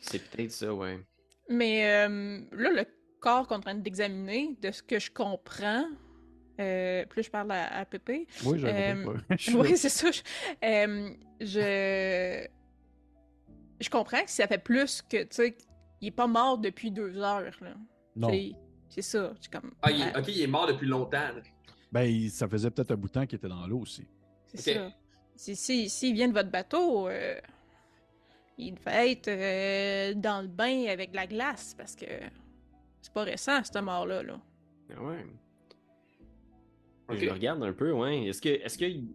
[0.00, 1.00] C'est peut-être ça, ouais.
[1.48, 2.84] Mais euh, là, le
[3.20, 5.86] corps qu'on est en train d'examiner, de ce que je comprends,
[6.60, 8.26] euh, plus je parle à, à Pépé.
[8.44, 9.16] Oui, j'avais Euh,
[9.54, 10.10] Oui, c'est ça.
[10.10, 10.22] Je,
[10.64, 11.10] euh,
[11.40, 12.46] je...
[13.82, 15.56] je comprends que ça fait plus que, tu sais,
[16.00, 17.74] il est pas mort depuis deux heures, là.
[18.16, 18.28] Non.
[18.30, 18.52] C'est-
[18.88, 19.32] C'est ça.
[19.40, 19.72] C'est comme.
[19.80, 21.16] Ah, il est- ok, il est mort depuis longtemps.
[21.18, 21.40] là.
[21.90, 24.06] Ben, il- ça faisait peut-être un bout de temps qu'il était dans l'eau aussi.
[24.54, 24.92] C'est ça.
[25.34, 27.40] Si, si, s'il vient de votre bateau, euh,
[28.58, 32.04] il devait être euh, dans le bain avec de la glace parce que
[33.00, 34.22] c'est pas récent, cette mort-là.
[34.22, 34.38] Là.
[34.94, 35.24] Ah ouais.
[37.18, 38.24] Je le regarde un peu, ouais.
[38.26, 38.48] Est-ce que.
[38.50, 38.84] Est-ce que.
[38.84, 39.06] Tu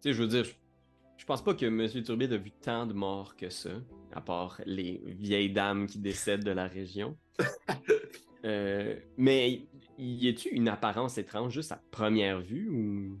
[0.00, 0.44] sais, je veux dire,
[1.16, 2.02] je, pense pas que M.
[2.02, 3.70] Turbide a vu tant de morts que ça,
[4.12, 7.16] à part les vieilles dames qui décèdent de la région.
[8.44, 13.20] Euh, mais y a-tu une apparence étrange juste à première vue ou?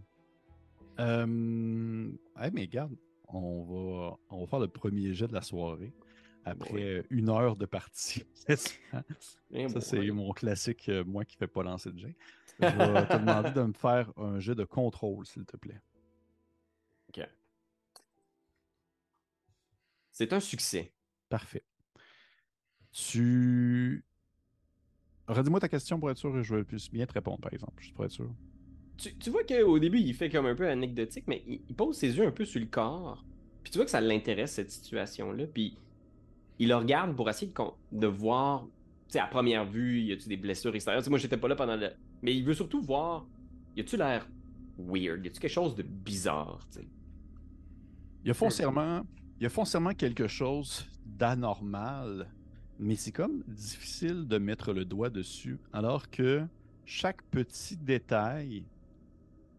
[0.98, 2.08] Euh...
[2.40, 2.96] hey, mais regarde,
[3.28, 5.92] on va, on va faire le premier jet de la soirée.
[6.44, 7.04] Après Ouais.
[7.10, 8.24] une heure de partie.
[8.34, 9.04] ça,
[9.52, 10.10] Eh, bon, c'est ouais.
[10.10, 12.16] mon classique, euh, moi qui ne fais pas lancer de jet.
[12.60, 15.80] Je vais te demander de me faire un jet de contrôle, s'il te plaît.
[20.12, 20.92] C'est un succès.
[21.28, 21.64] Parfait.
[22.92, 24.04] Tu.
[25.26, 27.94] Redis-moi ta question pour être sûr que je plus bien te répondre, par exemple, juste
[27.94, 28.30] pour être sûr.
[28.98, 31.96] Tu, tu vois qu'au début, il fait comme un peu anecdotique, mais il, il pose
[31.96, 33.24] ses yeux un peu sur le corps.
[33.62, 35.46] Puis tu vois que ça l'intéresse, cette situation-là.
[35.46, 35.78] Puis
[36.58, 37.52] il le regarde pour essayer
[37.92, 38.66] de, voir,
[39.08, 41.02] tu sais, à première vue, y a-tu des blessures extérieures?
[41.08, 41.90] Moi, j'étais pas là pendant le.
[42.22, 43.26] Mais il veut surtout voir,
[43.76, 44.28] y a-tu l'air
[44.78, 45.24] weird?
[45.24, 46.88] Y a-tu quelque chose de bizarre, tu sais?
[48.24, 49.02] Il y a foncièrement,
[49.38, 52.28] il y a foncièrement quelque chose d'anormal,
[52.78, 56.44] mais c'est comme difficile de mettre le doigt dessus, alors que
[56.84, 58.64] chaque petit détail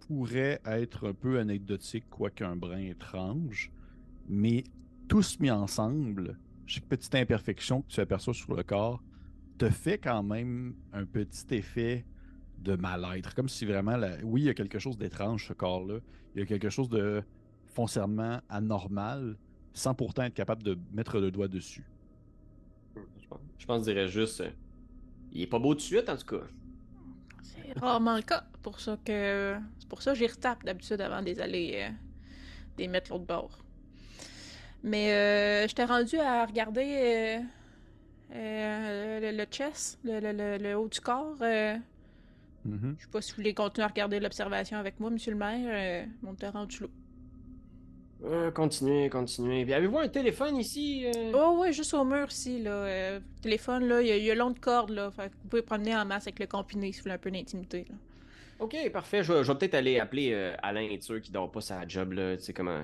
[0.07, 3.71] pourrait être un peu anecdotique, quoique un brin étrange,
[4.27, 4.63] mais
[5.07, 9.01] tous mis ensemble, chaque petite imperfection que tu aperçois sur le corps
[9.57, 12.05] te fait quand même un petit effet
[12.59, 15.99] de mal-être, comme si vraiment, oui, il y a quelque chose d'étrange ce corps-là,
[16.33, 17.21] il y a quelque chose de
[17.65, 19.37] foncièrement anormal
[19.73, 21.83] sans pourtant être capable de mettre le doigt dessus.
[22.95, 24.41] Je pense, je pense que je dirais juste.
[24.41, 24.49] euh,
[25.31, 26.43] il est pas beau de suite, en tout cas.
[27.41, 28.43] C'est rarement le cas.
[28.61, 31.89] Pour ça que c'est pour ça que j'y retape d'habitude avant des aller euh,
[32.77, 33.57] des mettre l'autre bord.
[34.83, 40.75] Mais euh, j'étais rendu à regarder euh, euh, le, le chest, le, le- le- le
[40.77, 41.37] haut du corps.
[41.41, 41.77] euh,
[42.65, 42.95] Mhm.
[42.97, 46.05] je sais pas si vous voulez continuer à regarder l'observation avec moi, monsieur le maire.
[46.05, 46.87] Euh, on était rendu là.
[48.25, 49.65] Euh, continuez, continuez.
[49.65, 51.05] Puis avez-vous un téléphone ici?
[51.05, 51.31] euh?
[51.35, 52.71] Oh ouais, juste au mur ici, là.
[52.71, 55.11] euh, téléphone, là, il y, a- il y a long de corde, là.
[55.11, 57.31] Fait que vous pouvez promener en masse avec le combiné si vous voulez un peu
[57.31, 57.95] d'intimité, là.
[58.59, 59.23] Ok, parfait.
[59.23, 61.85] Je vais, je vais peut-être aller appeler euh, Alain être sûr qu'il dort pas sa
[61.85, 62.37] job là.
[62.37, 62.81] Tu sais comment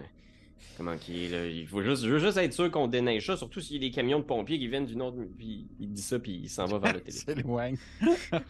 [0.75, 1.45] comment qu'il est là.
[1.45, 3.87] Il faut juste, je veux juste être sûr qu'on déneige ça, surtout s'il y a
[3.89, 5.17] des camions de pompiers qui viennent d'une autre.
[5.37, 7.35] Puis il dit ça puis il s'en va vers le téléphone.
[7.35, 7.77] S'éloigne.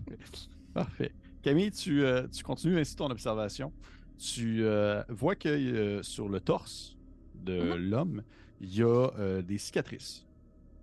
[0.73, 1.11] Parfait.
[1.43, 3.71] Camille, tu, euh, tu continues ainsi ton observation.
[4.20, 6.97] Tu euh, vois que euh, sur le torse
[7.34, 7.89] de Mhm.
[7.89, 8.24] l'homme,
[8.59, 8.86] il y a
[9.17, 10.26] euh, des cicatrices.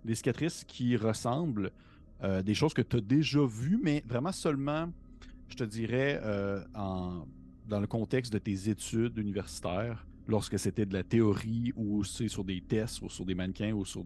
[0.03, 1.71] Des cicatrices qui ressemblent
[2.23, 4.91] euh, des choses que tu as déjà vues, mais vraiment seulement,
[5.49, 6.19] je te dirais,
[6.73, 7.25] en,
[7.65, 12.61] dans le contexte de tes études universitaires, lorsque c'était de la théorie ou sur des
[12.61, 14.03] tests ou sur des mannequins ou sur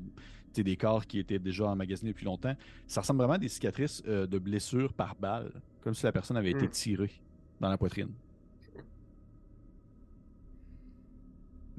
[0.53, 2.55] des corps qui étaient déjà emmagasinés depuis longtemps.
[2.85, 6.35] Ça ressemble vraiment à des cicatrices euh, de blessures par balle, comme si la personne
[6.37, 6.69] avait été Hmm.
[6.69, 7.23] tirée
[7.61, 8.13] dans la poitrine.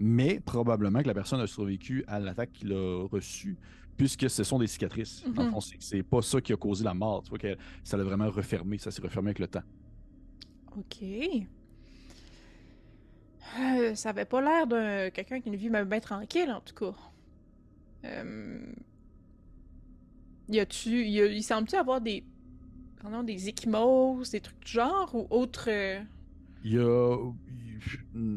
[0.04, 3.56] Mais probablement que la personne a survécu à l'attaque qu'il a reçue,
[3.96, 5.24] puisque ce sont des cicatrices.
[5.26, 5.50] Mhm.
[5.52, 7.22] fond, c'est- pas ça qui a causé la mort.
[7.22, 8.78] Tu vois que ça l'a vraiment refermé.
[8.78, 9.62] Ça s'est refermé avec le temps.
[10.76, 11.04] Ok.
[13.60, 16.74] Euh, ça avait pas l'air d'un quelqu'un qui a une vie bien tranquille, en tout
[16.74, 16.94] cas.
[18.04, 18.72] Euh...
[20.48, 21.04] Y a-tu.
[21.04, 22.24] Y a- il semble-tu avoir des.
[23.00, 25.66] pardon, des échymoses, des trucs du genre ou autre.
[25.68, 26.00] euh,
[26.64, 27.16] Il y a.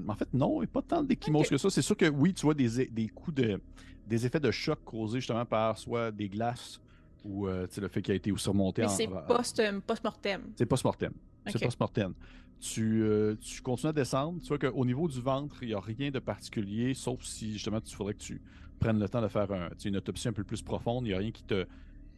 [0.08, 1.50] En fait, non, il n'y a pas tant d'échymoses Ok.
[1.50, 1.70] que ça.
[1.70, 3.62] C'est sûr que oui, tu vois des, coups de.
[4.08, 6.80] des effets de choc causés justement par soit des glaces
[7.24, 8.92] ou euh, le fait qu'il a été surmonté Mais en.
[8.92, 10.42] c'est post, euh, post-mortem.
[10.56, 11.14] C'est post-mortem.
[11.48, 12.14] C'est post-mortem.
[12.60, 14.40] Tu, euh, tu continues à descendre.
[14.42, 17.82] Tu vois qu'au niveau du ventre, il n'y a rien de particulier, sauf si justement
[17.82, 18.42] tu faudrait que tu
[18.80, 21.06] prennes le temps de faire un- une autopsie un peu plus profonde.
[21.06, 21.66] Il n'y a rien qui te,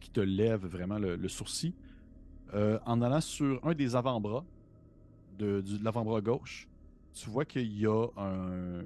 [0.00, 1.72] qui te lève vraiment le, le sourcil.
[2.54, 4.44] Euh, en allant sur un des avant-bras,
[5.38, 6.66] de l'avant-bras gauche,
[7.22, 8.80] tu vois qu'il y a un,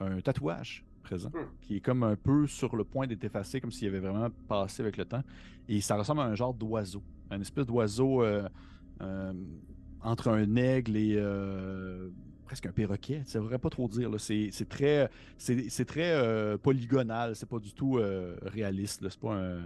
[0.00, 1.46] un tatouage présent Hmm.
[1.60, 4.82] qui est comme un peu sur le point d'être effacé, comme s'il avait vraiment passé
[4.82, 5.22] avec le temps.
[5.68, 8.48] Et ça ressemble à un genre d'oiseau, un espèce d'oiseau euh,
[9.02, 9.32] euh,
[10.00, 12.08] entre un aigle et euh,
[12.46, 13.22] presque un perroquet.
[13.26, 14.10] Ça ne devrait pas trop dire.
[14.18, 17.36] C'est très, c'est très euh, polygonal.
[17.36, 19.06] C'est pas du tout euh, réaliste.
[19.08, 19.60] C'est pas, un,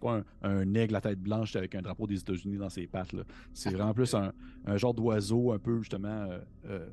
[0.00, 3.14] pas un, un aigle à tête blanche avec un drapeau des États-Unis dans ses pattes.
[3.52, 4.32] C'est vraiment plus un,
[4.66, 6.88] un genre d'oiseau un peu justement euh, euh,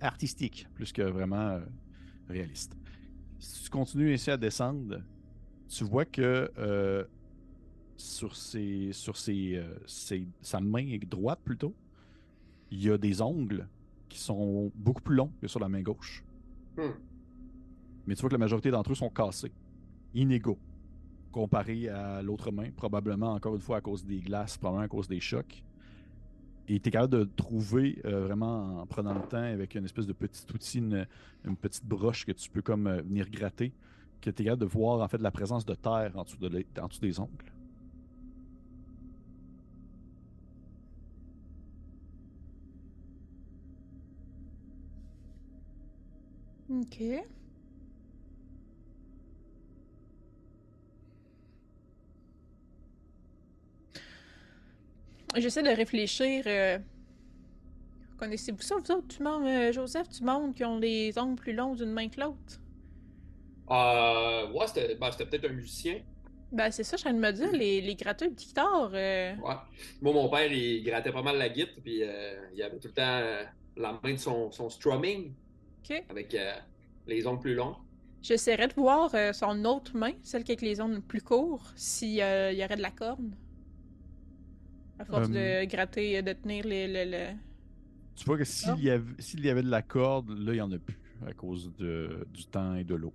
[0.00, 1.60] artistique, plus que vraiment euh,
[2.28, 2.76] réaliste.
[3.38, 5.02] Si tu continues ainsi à descendre,
[5.68, 7.04] tu vois que euh,
[7.96, 11.74] sur, ses, sur ses, euh, ses- sa main droite plutôt,
[12.70, 13.68] il y a des ongles
[14.08, 16.24] qui sont beaucoup plus longs que sur la main gauche.
[16.76, 16.92] Hmm.
[18.06, 19.52] Mais tu vois que la majorité d'entre eux sont cassés,
[20.14, 20.58] inégaux,
[21.32, 25.08] comparé à l'autre main, probablement encore une fois à cause des glaces, probablement à cause
[25.08, 25.62] des chocs.
[26.68, 30.06] Et tu es capable de trouver euh, vraiment en prenant le temps avec une espèce
[30.06, 31.06] de petit outil, une,
[31.60, 33.72] petite broche que tu peux comme euh, venir gratter,
[34.20, 36.48] que tu es capable de voir en fait la présence de terre en dessous, de
[36.48, 37.52] les- en dessous des ongles.
[46.68, 47.00] Ok.
[55.36, 56.44] J'essaie de réfléchir.
[56.46, 56.78] euh,
[58.18, 61.52] Connaissez-vous ça, vous autres, tu montres, euh, Joseph, tu montres qui ont les ongles plus
[61.54, 62.60] longs d'une main que l'autre?
[63.70, 66.00] Euh, ouais, c'était ben, peut-être un musicien.
[66.52, 68.90] Ben, c'est ça, je suis en train de me dire, les, les gratteux de guitare.
[68.94, 69.54] euh, Ouais.
[70.00, 72.94] Moi, mon père, il grattait pas mal la guitare, puis euh, il avait tout le
[72.94, 73.22] temps
[73.76, 75.34] la main de son, son strumming
[75.80, 76.04] Ok.
[76.08, 76.36] avec
[77.06, 77.76] les ongles plus longs.
[78.22, 82.22] J'essaierais de voir son autre main, celle qui a les ongles plus courts, s'il y
[82.22, 83.36] aurait de la corne.
[84.98, 87.34] À force Euh, de gratter, de tenir les, le- le-
[88.16, 88.76] Tu vois que s'il Ah.
[88.78, 91.32] y, avait, s'il y avait de la corde, là, il n'y en a plus à
[91.32, 93.12] cause de, du temps et de l'eau.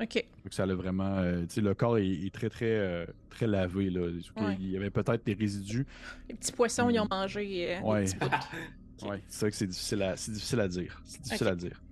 [0.00, 0.24] Ok.
[0.44, 1.18] Donc, ça allait vraiment.
[1.18, 3.90] euh, tu sais, le corps est, est très, très, euh, très lavé.
[3.90, 4.00] Là.
[4.36, 4.56] Ouais.
[4.60, 5.86] Il y avait peut-être des résidus.
[6.28, 7.76] Les petits poissons, ils ont mangé.
[7.76, 8.04] euh, Ouais.
[9.02, 11.02] Ouais, c'est vrai que c'est difficile à, c'est difficile à dire.
[11.04, 11.82] C'est difficile à dire.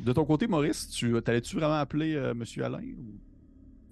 [0.00, 3.14] De ton côté, Maurice, tu t'allais-tu vraiment appeler euh, Monsieur Alain ou-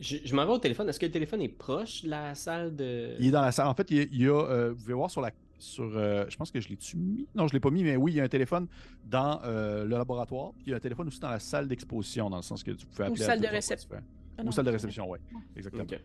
[0.03, 0.89] Je, je m'en vais au téléphone.
[0.89, 3.15] Est-ce que le téléphone est proche de la salle de.
[3.21, 3.69] Il est dans la salle.
[3.69, 5.31] En fait, il y a, il y a, euh, vous pouvez voir sur la.
[5.59, 7.29] Sur, euh, je pense que je l'ai-tu mis?
[7.37, 8.67] Non, je l'ai pas mis, mais oui, il y a un téléphone
[9.09, 10.55] dans euh, le laboratoire.
[10.55, 12.73] Puis il y a un téléphone aussi dans la salle d'exposition, dans le sens que
[12.73, 13.23] tu pouvais appeler.
[13.23, 13.89] à salle de réception.
[14.39, 15.21] Ah Ou salle de réception, oui.
[15.55, 15.85] Exactement.
[15.85, 16.01] Ok.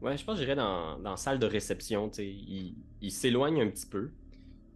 [0.00, 2.10] Ouais, je pense que j'irais dans, dans la salle de réception.
[2.18, 4.10] Il, il s'éloigne un petit peu.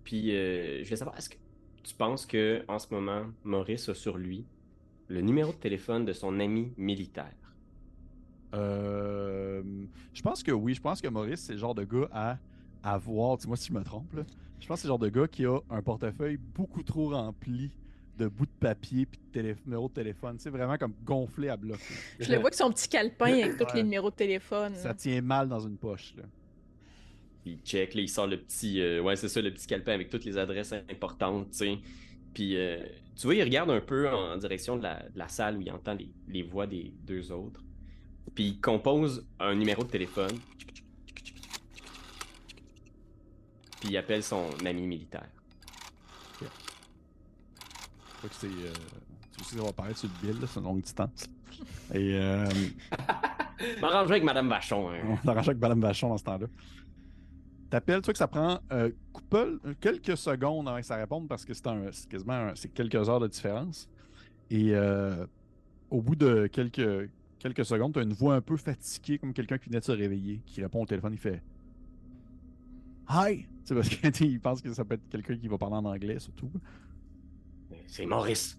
[0.05, 1.37] Puis euh, je vais savoir, est-ce que
[1.83, 4.45] tu penses que en ce moment, Maurice a sur lui
[5.09, 7.35] le numéro de téléphone de son ami militaire?
[8.55, 9.63] Euh,
[10.13, 10.75] je pense que oui.
[10.75, 12.39] Je pense que Maurice, c'est le genre de gars à
[12.83, 13.37] avoir.
[13.37, 14.13] Dis-moi si je me trompe.
[14.15, 14.23] Là.
[14.61, 17.71] Je pense que c'est le genre de gars qui a un portefeuille beaucoup trop rempli
[18.19, 20.37] de bouts de papier puis de télé- numéros de téléphone.
[20.39, 21.79] C'est vraiment comme gonflé à bloc.
[21.79, 21.97] là.
[22.21, 23.71] Je le vois avec son petit calepin avec tous Ouais.
[23.75, 24.73] les numéros de téléphone.
[24.75, 26.15] Ça tient mal dans une poche.
[26.17, 26.23] Là.
[27.45, 28.81] Il check, là, il sort le petit.
[28.81, 31.79] euh, ouais, c'est ça, le petit calepin avec toutes les adresses importantes, tu sais.
[32.35, 32.79] Puis, euh,
[33.15, 35.71] tu vois, il regarde un peu en direction de la, de la salle où il
[35.71, 37.63] entend les, les voix des deux autres.
[38.35, 40.33] Puis, il compose un numéro de téléphone.
[43.81, 45.29] Puis, il appelle son ami militaire.
[46.41, 46.47] Je
[48.19, 48.47] crois que c'est.
[48.47, 48.73] euh,
[49.37, 51.27] tu sais, ça va paraître sur le bill, là, c'est une longue distance.
[51.95, 52.49] Et euh,
[53.81, 54.91] M'arranger avec Madame Vachon.
[54.91, 55.01] hein.
[55.09, 56.47] on s'arrange avec Madame Vachon dans ce temps-là.
[57.71, 61.45] T'appelles, tu vois que ça prend euh, couple- quelques secondes avant que ça réponde parce
[61.45, 63.89] que c'est un- c'est quasiment un- c'est quelques heures de différence.
[64.51, 65.27] Et euh,
[65.91, 69.59] au bout de quelques, quelques secondes, tu as une voix un peu fatiguée, comme quelqu'un
[69.59, 71.13] qui venait de se réveiller, qui répond au téléphone.
[71.13, 71.43] Il fait
[73.09, 73.47] Hi!
[73.65, 76.51] C'est parce qu'il pense que ça peut être quelqu'un qui va parler en anglais, surtout.
[77.87, 78.59] C'est Maurice.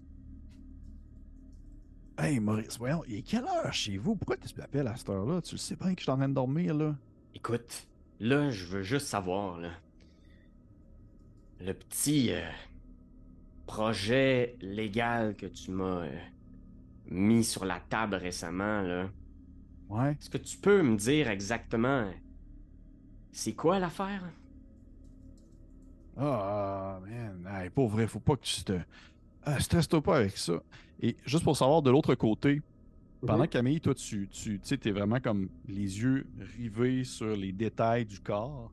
[2.18, 4.16] Hey Maurice, voyons, il est quelle heure chez vous?
[4.16, 5.40] Pourquoi tu m'appelles à cette heure-là?
[5.40, 6.96] Tu le sais bien que je suis en train de dormir, là.
[7.34, 7.86] Écoute,
[8.18, 9.70] là, je veux juste savoir, là.
[11.60, 12.42] Le petit euh,
[13.66, 16.18] projet légal que tu m'as euh,
[17.08, 19.08] mis sur la table récemment, là.
[19.88, 20.12] Ouais.
[20.12, 22.10] Est-ce que tu peux me dire exactement
[23.38, 24.24] c'est quoi l'affaire?
[26.16, 27.48] Ah, man.
[27.48, 28.72] Hey, pour vrai, faut pas que tu te.
[29.44, 30.60] Ah, stresse-toi pas avec ça.
[31.00, 32.60] Et juste pour savoir, de l'autre côté,
[33.24, 37.52] pendant que Camille, toi, tu, tu sais, t'es vraiment comme les yeux rivés sur les
[37.52, 38.72] détails du corps.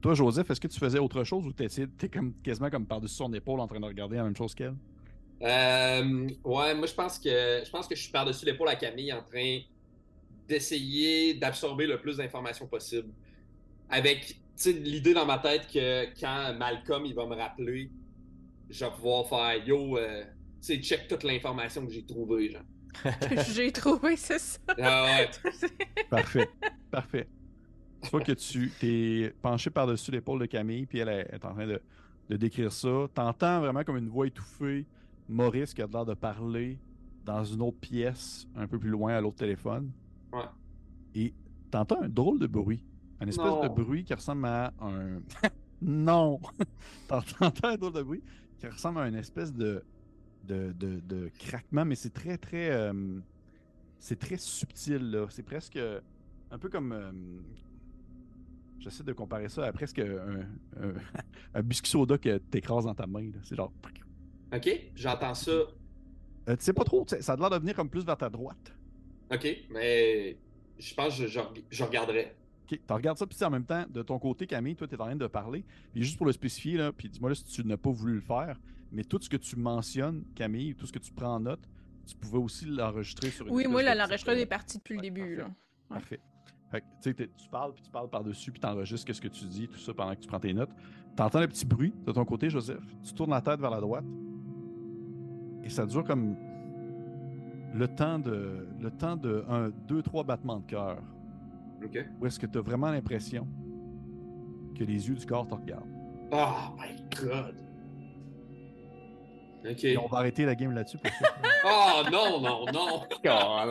[0.00, 3.16] Toi, Joseph, est-ce que tu faisais autre chose ou t'es t'es comme quasiment comme par-dessus
[3.16, 4.76] son épaule en train de regarder la même chose qu'elle?
[5.42, 9.12] Euh, ouais, moi je pense que je pense que je suis par-dessus l'épaule à Camille
[9.12, 9.60] en train
[10.46, 13.08] d'essayer d'absorber le plus d'informations possible.
[13.88, 17.90] Avec tu sais, l'idée dans ma tête que quand Malcolm il va me rappeler,
[18.68, 20.28] je vais pouvoir faire yo, euh, tu
[20.60, 22.62] sais, check toute l'information que j'ai trouvée, genre.
[23.02, 24.58] que j'ai trouvé, c'est ça.
[24.78, 25.30] Ah ouais.
[26.10, 26.48] Parfait.
[26.90, 27.28] Parfait.
[28.02, 31.66] Tu vois que tu t'es penché par-dessus l'épaule de Camille, puis elle est en train
[31.66, 31.80] de,
[32.28, 33.08] de décrire ça.
[33.14, 34.86] T'entends vraiment comme une voix étouffée
[35.30, 36.78] Maurice qui a l'air de parler
[37.24, 39.90] dans une autre pièce, un peu plus loin à l'autre téléphone.
[40.32, 40.40] Ouais.
[41.14, 41.34] Et
[41.70, 42.84] t'entends un drôle de bruit.
[43.20, 43.62] Un espèce Non.
[43.62, 45.20] de bruit qui ressemble à un.
[45.82, 46.40] non!
[47.08, 48.22] T'entends un drôle de bruit
[48.58, 49.82] qui ressemble à une espèce de.
[50.44, 52.70] de, de, de craquement, mais c'est très, très.
[52.70, 53.20] euh,
[53.98, 55.26] c'est très subtil, là.
[55.28, 55.78] C'est presque.
[56.50, 56.92] Un peu comme.
[56.92, 57.12] euh,
[58.78, 60.40] J'essaie de comparer ça à presque un,
[60.80, 60.92] un,
[61.54, 63.24] un biscuit soda que t'écrases dans ta main.
[63.30, 63.38] là.
[63.42, 63.70] C'est genre.
[64.54, 65.50] Ok, j'entends ça.
[65.50, 68.74] Euh, tu sais pas trop, ça a l'air de venir comme plus vers ta droite.
[69.32, 70.36] Ok, mais
[70.78, 71.40] je pense que je, je,
[71.70, 72.34] je regarderai.
[72.64, 75.00] Ok, tu regardes ça, puis en même temps, de ton côté, Camille, toi, tu es
[75.00, 75.64] en train de parler.
[75.92, 78.20] Puis juste pour le spécifier, là, puis dis-moi là si tu n'as pas voulu le
[78.20, 78.58] faire,
[78.90, 81.68] mais tout ce que tu mentionnes, Camille, tout ce que tu prends en note,
[82.06, 85.36] tu pouvais aussi l'enregistrer sur une Oui, moi, euh, est parti depuis le début.
[85.36, 85.36] parfait.
[85.36, 85.50] Là.
[85.88, 86.20] Parfait.
[86.70, 89.68] Fait que, tu parles, puis tu parles par-dessus, puis tu enregistres ce que tu dis,
[89.68, 90.70] tout ça pendant que tu prends tes notes.
[91.16, 92.82] Tu entends le petit bruit de ton côté, Joseph?
[93.04, 94.04] Tu tournes la tête vers la droite.
[95.64, 96.36] Et ça dure comme
[97.74, 101.02] le temps de le temps de un, deux, trois battements de cœur.
[101.84, 101.98] Ok.
[102.20, 103.46] Où est-ce que tu as vraiment l'impression
[104.76, 105.88] que les yeux du corps te regardent?
[106.32, 107.54] Oh my god.
[109.68, 109.84] Ok.
[109.84, 110.98] Et on va arrêter la game là-dessus.
[110.98, 111.34] pour ça.
[111.62, 113.02] Oh non, non, non.
[113.26, 113.66] Oh,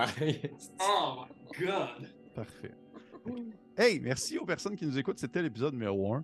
[0.79, 2.07] Oh my god.
[2.35, 2.75] Parfait.
[3.75, 5.17] Hey, merci aux personnes qui nous écoutent.
[5.17, 6.23] C'était l'épisode numéro 1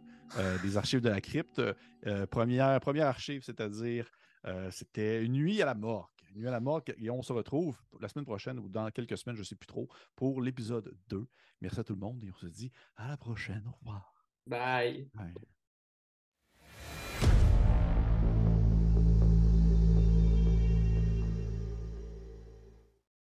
[0.62, 1.60] des archives de la crypte.
[2.06, 4.08] Euh, première, première archive, c'est-à-dire,
[4.46, 6.10] euh, c'était Une nuit à la morgue.
[6.30, 6.94] Une nuit à la morgue.
[6.98, 9.68] Et on se retrouve la semaine prochaine ou dans quelques semaines, je ne sais plus
[9.68, 11.28] trop, pour l'épisode 2.
[11.62, 13.64] Merci à tout le monde et on se dit à la prochaine.
[13.68, 14.14] Au revoir.
[14.46, 15.10] Bye.
[15.14, 15.34] Bye.